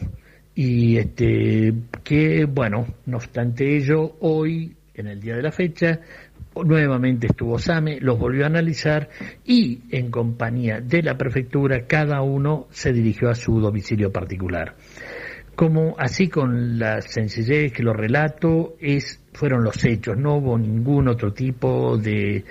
[0.54, 6.00] y este que bueno no obstante ello hoy en el día de la fecha
[6.64, 9.08] nuevamente estuvo SAME, los volvió a analizar
[9.44, 14.76] y en compañía de la prefectura cada uno se dirigió a su domicilio particular.
[15.54, 21.08] Como así con la sencillez que lo relato es fueron los hechos, no hubo ningún
[21.08, 22.44] otro tipo de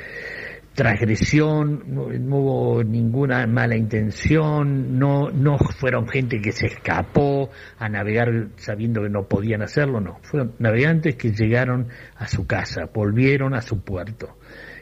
[0.74, 2.04] transgresión, no,
[2.38, 9.10] hubo ninguna mala intención, no, no fueron gente que se escapó a navegar sabiendo que
[9.10, 14.38] no podían hacerlo, no, fueron navegantes que llegaron a su casa, volvieron a su puerto,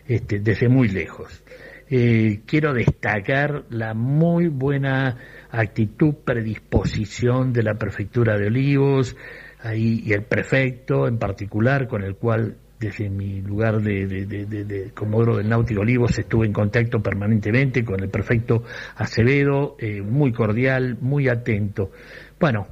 [0.07, 1.43] este, desde muy lejos.
[1.91, 5.17] Eh, quiero destacar la muy buena
[5.49, 9.17] actitud, predisposición de la prefectura de Olivos
[9.59, 15.49] ahí, y el prefecto en particular, con el cual desde mi lugar de, Comodoro del
[15.49, 18.63] Náutico Olivos estuve en contacto permanentemente con el prefecto
[18.95, 21.91] Acevedo, eh, muy cordial, muy atento.
[22.39, 22.67] Bueno,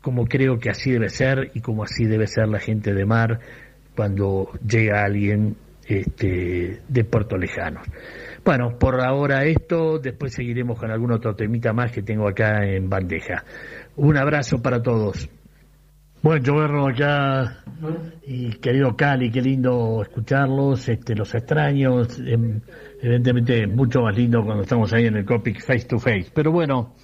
[0.00, 3.38] como creo que así debe ser y como así debe ser la gente de mar
[3.94, 7.80] cuando llega alguien este, de Puerto Lejano.
[8.44, 12.90] Bueno, por ahora esto, después seguiremos con algún otro temita más que tengo acá en
[12.90, 13.44] bandeja.
[13.96, 15.30] Un abrazo para todos.
[16.24, 17.62] Bueno, yo verlo acá
[18.26, 22.62] y querido Cali, qué lindo escucharlos, este, los extraños, em,
[23.02, 26.28] evidentemente mucho más lindo cuando estamos ahí en el Copic face to face.
[26.32, 26.94] Pero bueno,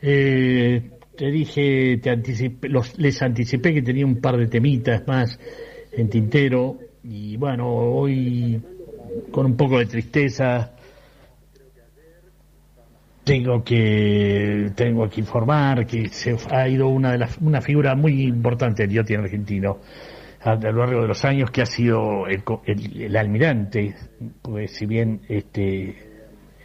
[0.00, 5.36] eh, te dije, te anticipé, los, les anticipé que tenía un par de temitas más
[5.90, 8.62] en tintero y bueno, hoy
[9.32, 10.76] con un poco de tristeza
[13.24, 18.22] tengo que tengo que informar que se ha ido una de las una figura muy
[18.22, 19.78] importante del yachting argentino
[20.40, 23.94] a, lo largo de los años que ha sido el, el, almirante
[24.42, 26.12] pues si bien este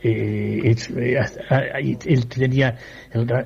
[0.03, 2.75] eh, eh, él tenía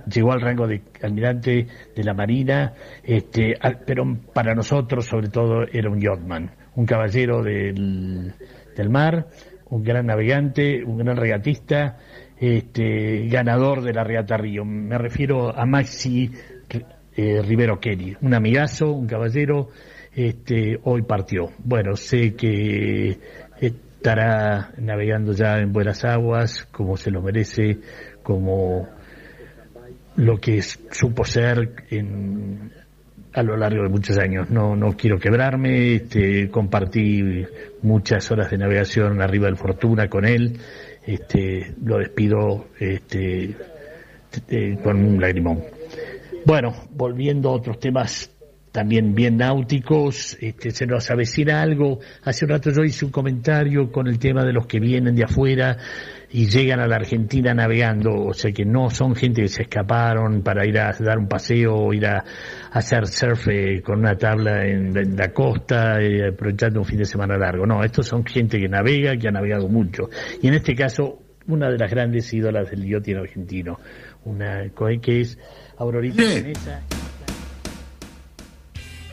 [0.08, 3.56] llegó al rango de almirante de la marina este
[3.86, 8.34] pero para nosotros sobre todo era un yachtman un caballero del,
[8.76, 9.28] del mar
[9.70, 11.98] un gran navegante un gran regatista
[12.42, 14.66] este, ganador de la Reata Río.
[14.66, 16.32] Me refiero a Maxi
[17.16, 19.70] eh, Rivero Kelly, un amigazo, un caballero,
[20.14, 21.52] este, hoy partió.
[21.64, 23.20] Bueno, sé que
[23.60, 27.78] estará navegando ya en buenas aguas, como se lo merece,
[28.24, 28.90] como
[30.16, 32.72] lo que supo ser en,
[33.34, 34.50] a lo largo de muchos años.
[34.50, 37.46] No, no quiero quebrarme, este, compartí
[37.84, 40.60] muchas horas de navegación arriba del Fortuna con él
[41.06, 43.56] este, lo despido este,
[44.84, 45.64] con un lagrimón.
[46.46, 48.32] Bueno, volviendo a otros temas
[48.72, 52.00] también bien náuticos, este, se nos avecina algo.
[52.24, 55.26] Hace un rato yo hice un comentario con el tema de los que vienen de
[55.26, 55.78] afuera
[56.34, 60.42] y llegan a la Argentina navegando, o sea que no son gente que se escaparon
[60.42, 62.24] para ir a dar un paseo o ir a,
[62.72, 67.38] hacer surf eh, con una tabla en, la costa, eh, aprovechando un fin de semana
[67.38, 67.66] largo.
[67.66, 70.10] No, estos son gente que navega, que ha navegado mucho.
[70.42, 73.78] Y en este caso, una de las grandes ídolas del yachting argentino,
[74.24, 74.64] una
[75.02, 75.38] que es
[75.78, 76.82] Aurorita Canesa.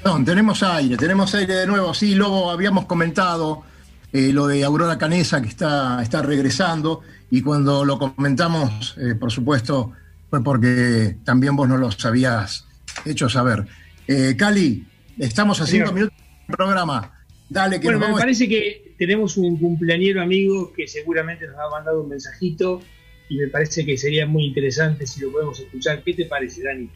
[0.03, 1.93] Perdón, tenemos aire, tenemos aire de nuevo.
[1.93, 3.65] Sí, luego habíamos comentado
[4.13, 9.31] eh, lo de Aurora Canesa que está, está regresando y cuando lo comentamos, eh, por
[9.31, 9.93] supuesto,
[10.31, 12.67] fue porque también vos no lo habías
[13.05, 13.67] hecho saber.
[14.07, 14.87] Eh, Cali,
[15.19, 17.13] estamos a cinco minutos del programa.
[17.51, 22.03] Dale, que bueno, me parece que tenemos un cumpleañero amigo que seguramente nos ha mandado
[22.03, 22.81] un mensajito
[23.29, 26.03] y me parece que sería muy interesante si lo podemos escuchar.
[26.03, 26.91] ¿Qué te parece, Dani?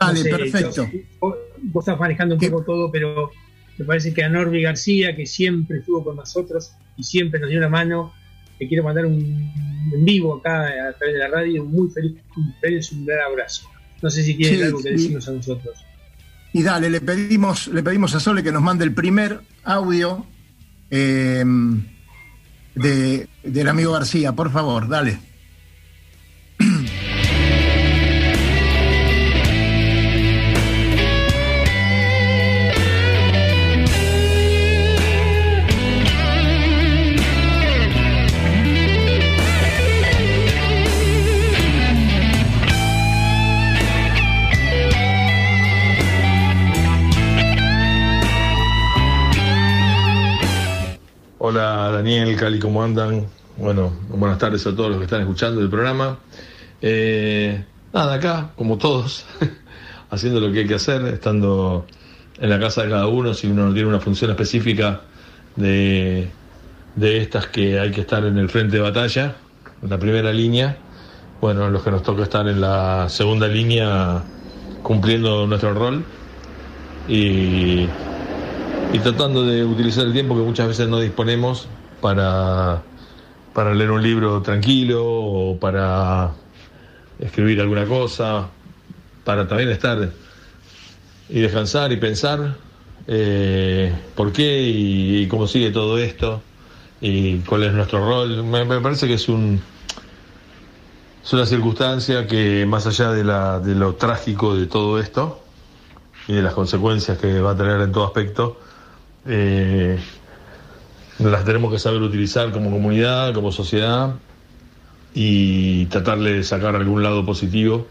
[0.00, 0.88] Dale, perfecto.
[1.20, 1.36] Vos,
[1.80, 3.30] estás manejando un poco todo, pero
[3.78, 7.58] me parece que a Norby García, que siempre estuvo con nosotros y siempre nos dio
[7.58, 8.12] una mano,
[8.58, 9.52] le quiero mandar un
[9.92, 13.20] en vivo acá a través de la radio, un muy feliz cumpleaños y un gran
[13.20, 13.68] abrazo.
[14.02, 15.78] No sé si tiene algo que decirnos a nosotros.
[16.52, 20.26] Y dale, le pedimos, le pedimos a Sole que nos mande el primer audio
[20.90, 21.84] em,
[22.74, 25.18] de, del amigo García, por favor, dale.
[51.40, 53.28] Hola Daniel, Cali, ¿cómo andan?
[53.58, 56.18] Bueno, buenas tardes a todos los que están escuchando el programa.
[56.82, 59.24] Eh, nada, acá, como todos,
[60.10, 61.86] haciendo lo que hay que hacer, estando
[62.40, 65.02] en la casa de cada uno, si uno no tiene una función específica
[65.54, 66.28] de,
[66.96, 69.36] de estas que hay que estar en el frente de batalla,
[69.80, 70.76] en la primera línea,
[71.40, 74.24] bueno, los que nos toca estar en la segunda línea
[74.82, 76.04] cumpliendo nuestro rol
[77.06, 77.86] y
[78.92, 81.68] y tratando de utilizar el tiempo que muchas veces no disponemos
[82.00, 82.82] para,
[83.52, 86.32] para leer un libro tranquilo o para
[87.18, 88.48] escribir alguna cosa,
[89.24, 90.10] para también estar
[91.28, 92.56] y descansar y pensar
[93.06, 96.40] eh, por qué y, cómo sigue todo esto
[97.00, 98.42] y cuál es nuestro rol.
[98.44, 99.60] Me, parece que es un
[101.22, 105.42] es una circunstancia que más allá de, la, de lo trágico de todo esto
[106.26, 108.58] y de las consecuencias que va a tener en todo aspecto,
[109.28, 109.98] eh,
[111.18, 114.14] las tenemos que saber utilizar como comunidad, como sociedad
[115.14, 117.86] y tratar de sacar algún lado positivo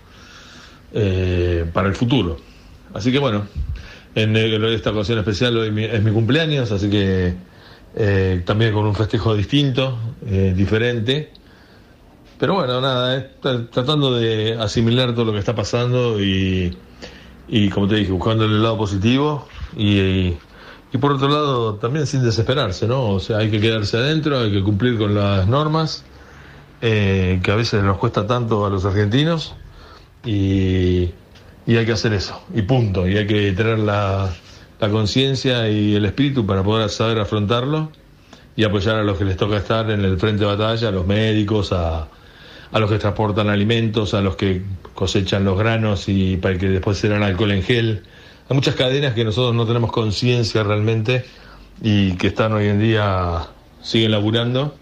[0.94, 2.38] eh, para el futuro.
[2.94, 3.46] Así que bueno,
[4.16, 7.36] en, esta ocasión especial hoy es mi cumpleaños, así que
[7.96, 11.32] eh, también con un festejo distinto, diferente.
[12.40, 13.30] Pero bueno, nada,
[13.72, 16.76] tratando de asimilar todo lo que está pasando y,
[17.48, 20.34] y como te dije, buscando el lado positivo y
[20.98, 23.10] por otro lado, también sin desesperarse, ¿no?
[23.10, 26.04] O sea, hay que quedarse adentro, hay que cumplir con las normas,
[26.82, 29.56] eh, que a veces nos cuesta tanto a los argentinos,
[30.26, 31.10] y,
[31.66, 34.30] y hay que hacer eso, y punto, y hay que tener la,
[34.80, 37.92] la conciencia y el espíritu para poder saber afrontarlo
[38.56, 41.06] y apoyar a los que les toca estar en el frente de batalla, a los
[41.06, 42.08] médicos, a,
[42.72, 44.64] a los que transportan alimentos, a los que
[44.94, 48.04] cosechan los granos y para que después serán alcohol en gel.
[48.50, 51.26] Hay muchas cadenas que nosotros no tenemos conciencia realmente
[51.82, 53.46] y que están hoy en día,
[53.82, 54.74] siguen laburando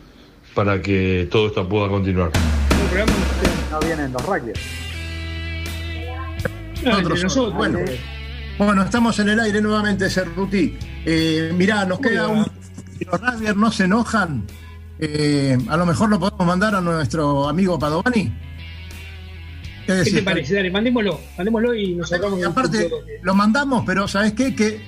[0.54, 2.30] para que todo esto pueda continuar.
[3.72, 4.54] No vienen los rugby.
[6.84, 7.80] Nosotros, bueno,
[8.60, 10.78] bueno, estamos en el aire nuevamente, Cerruti.
[11.04, 12.46] Eh, mirá, nos queda un.
[13.00, 14.46] Si los rugbyers no se enojan,
[15.00, 18.32] eh, a lo mejor lo podemos mandar a nuestro amigo Padovani.
[19.86, 20.56] ¿Qué, te parece?
[20.56, 22.40] Dale, mandémoslo, mandémoslo y nos sacamos.
[22.40, 22.90] Y aparte,
[23.22, 24.56] lo mandamos, pero ¿sabes qué?
[24.56, 24.82] Que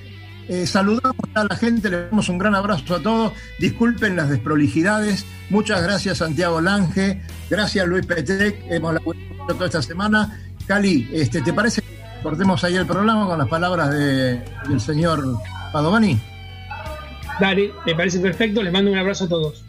[0.48, 3.32] eh, saludamos a la gente, le damos un gran abrazo a todos.
[3.60, 5.24] Disculpen las desprolijidades.
[5.50, 7.20] Muchas gracias, Santiago Lange.
[7.50, 8.64] Gracias, Luis Petrec.
[8.70, 10.40] Hemos laburado toda esta semana.
[10.66, 11.88] Cali, este, ¿te parece que
[12.22, 15.24] cortemos ahí el programa con las palabras de- del señor
[15.72, 16.18] Padovani?
[17.40, 18.62] Dale, me parece perfecto.
[18.62, 19.64] Les mando un abrazo a todos.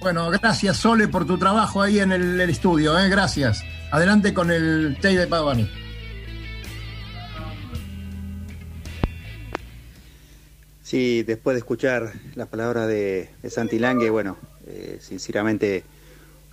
[0.00, 3.08] Bueno, gracias Sole por tu trabajo ahí en el, el estudio, ¿eh?
[3.08, 3.64] gracias.
[3.90, 5.70] Adelante con el Tay de Padovani.
[10.82, 15.84] Sí, después de escuchar las palabras de, Santi Lange, bueno, eh, sinceramente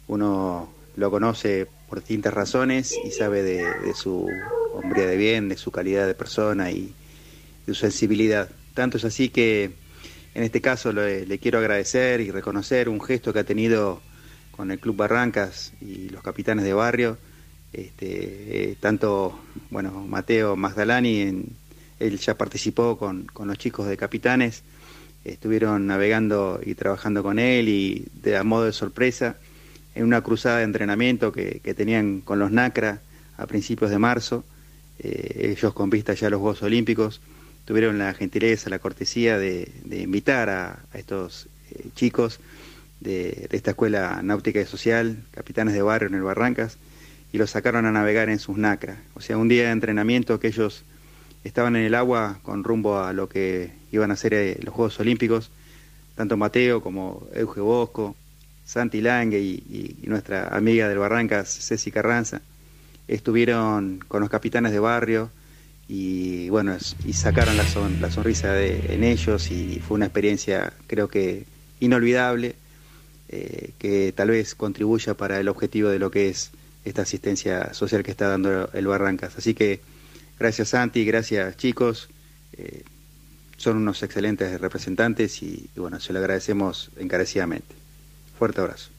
[0.07, 4.29] uno lo conoce por distintas razones y sabe de, su
[4.73, 6.93] hombría de bien, de su calidad de persona y
[7.65, 8.47] de su sensibilidad.
[8.75, 9.71] Tanto es así que
[10.35, 14.01] en este caso le quiero agradecer y reconocer un gesto que ha tenido
[14.55, 17.17] con el Club Barrancas y los capitanes de barrio,
[17.73, 19.39] este, eh, tanto
[19.71, 21.43] bueno Mateo Magdalani,
[21.99, 24.63] él ya participó con, con los chicos de capitanes,
[25.25, 29.37] estuvieron navegando y trabajando con él y de a modo de sorpresa
[29.95, 33.01] en una cruzada de entrenamiento que, que tenían con los NACRA
[33.37, 34.43] a principios de marzo,
[34.99, 37.21] eh, ellos con vista ya a los Juegos Olímpicos,
[37.65, 42.39] tuvieron la gentileza, la cortesía de, de invitar a, a estos eh, chicos
[43.03, 46.77] de, esta escuela náutica y social, capitanes de barrio en el Barrancas,
[47.31, 48.97] y los sacaron a navegar en sus NACRA.
[49.15, 50.83] O sea, un día de entrenamiento que ellos
[51.43, 54.99] estaban en el agua con rumbo a lo que iban a ser eh, los Juegos
[54.99, 55.51] Olímpicos,
[56.15, 58.15] tanto Mateo como Euge Bosco,
[58.65, 59.63] Santi Lange y,
[60.01, 62.41] y- nuestra amiga del Barrancas, Ceci Carranza,
[63.07, 65.29] estuvieron con los capitanes de barrio
[65.89, 70.71] y bueno, y sacaron la, son- la sonrisa de- en ellos y fue una experiencia
[70.87, 71.45] creo que
[71.79, 72.55] inolvidable
[73.35, 76.51] eh, que tal vez contribuya para el objetivo de lo que es
[76.85, 79.35] esta asistencia social que está dando el Barrancas.
[79.35, 79.81] Así que
[80.37, 82.09] gracias Santi, gracias chicos,
[82.55, 82.83] eh,
[83.57, 87.73] son unos excelentes representantes y, y bueno, se lo agradecemos encarecidamente.
[88.37, 88.91] Fuerte abrazo.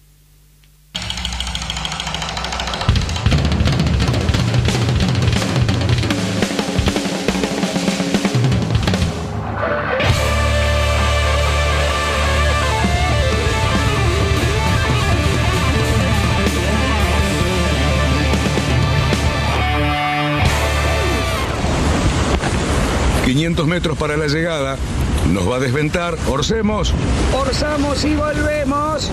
[23.35, 24.77] 500 metros para la llegada.
[25.33, 26.17] Nos va a desventar.
[26.29, 26.95] Orcemos.
[27.37, 29.11] Orzamos y volvemos.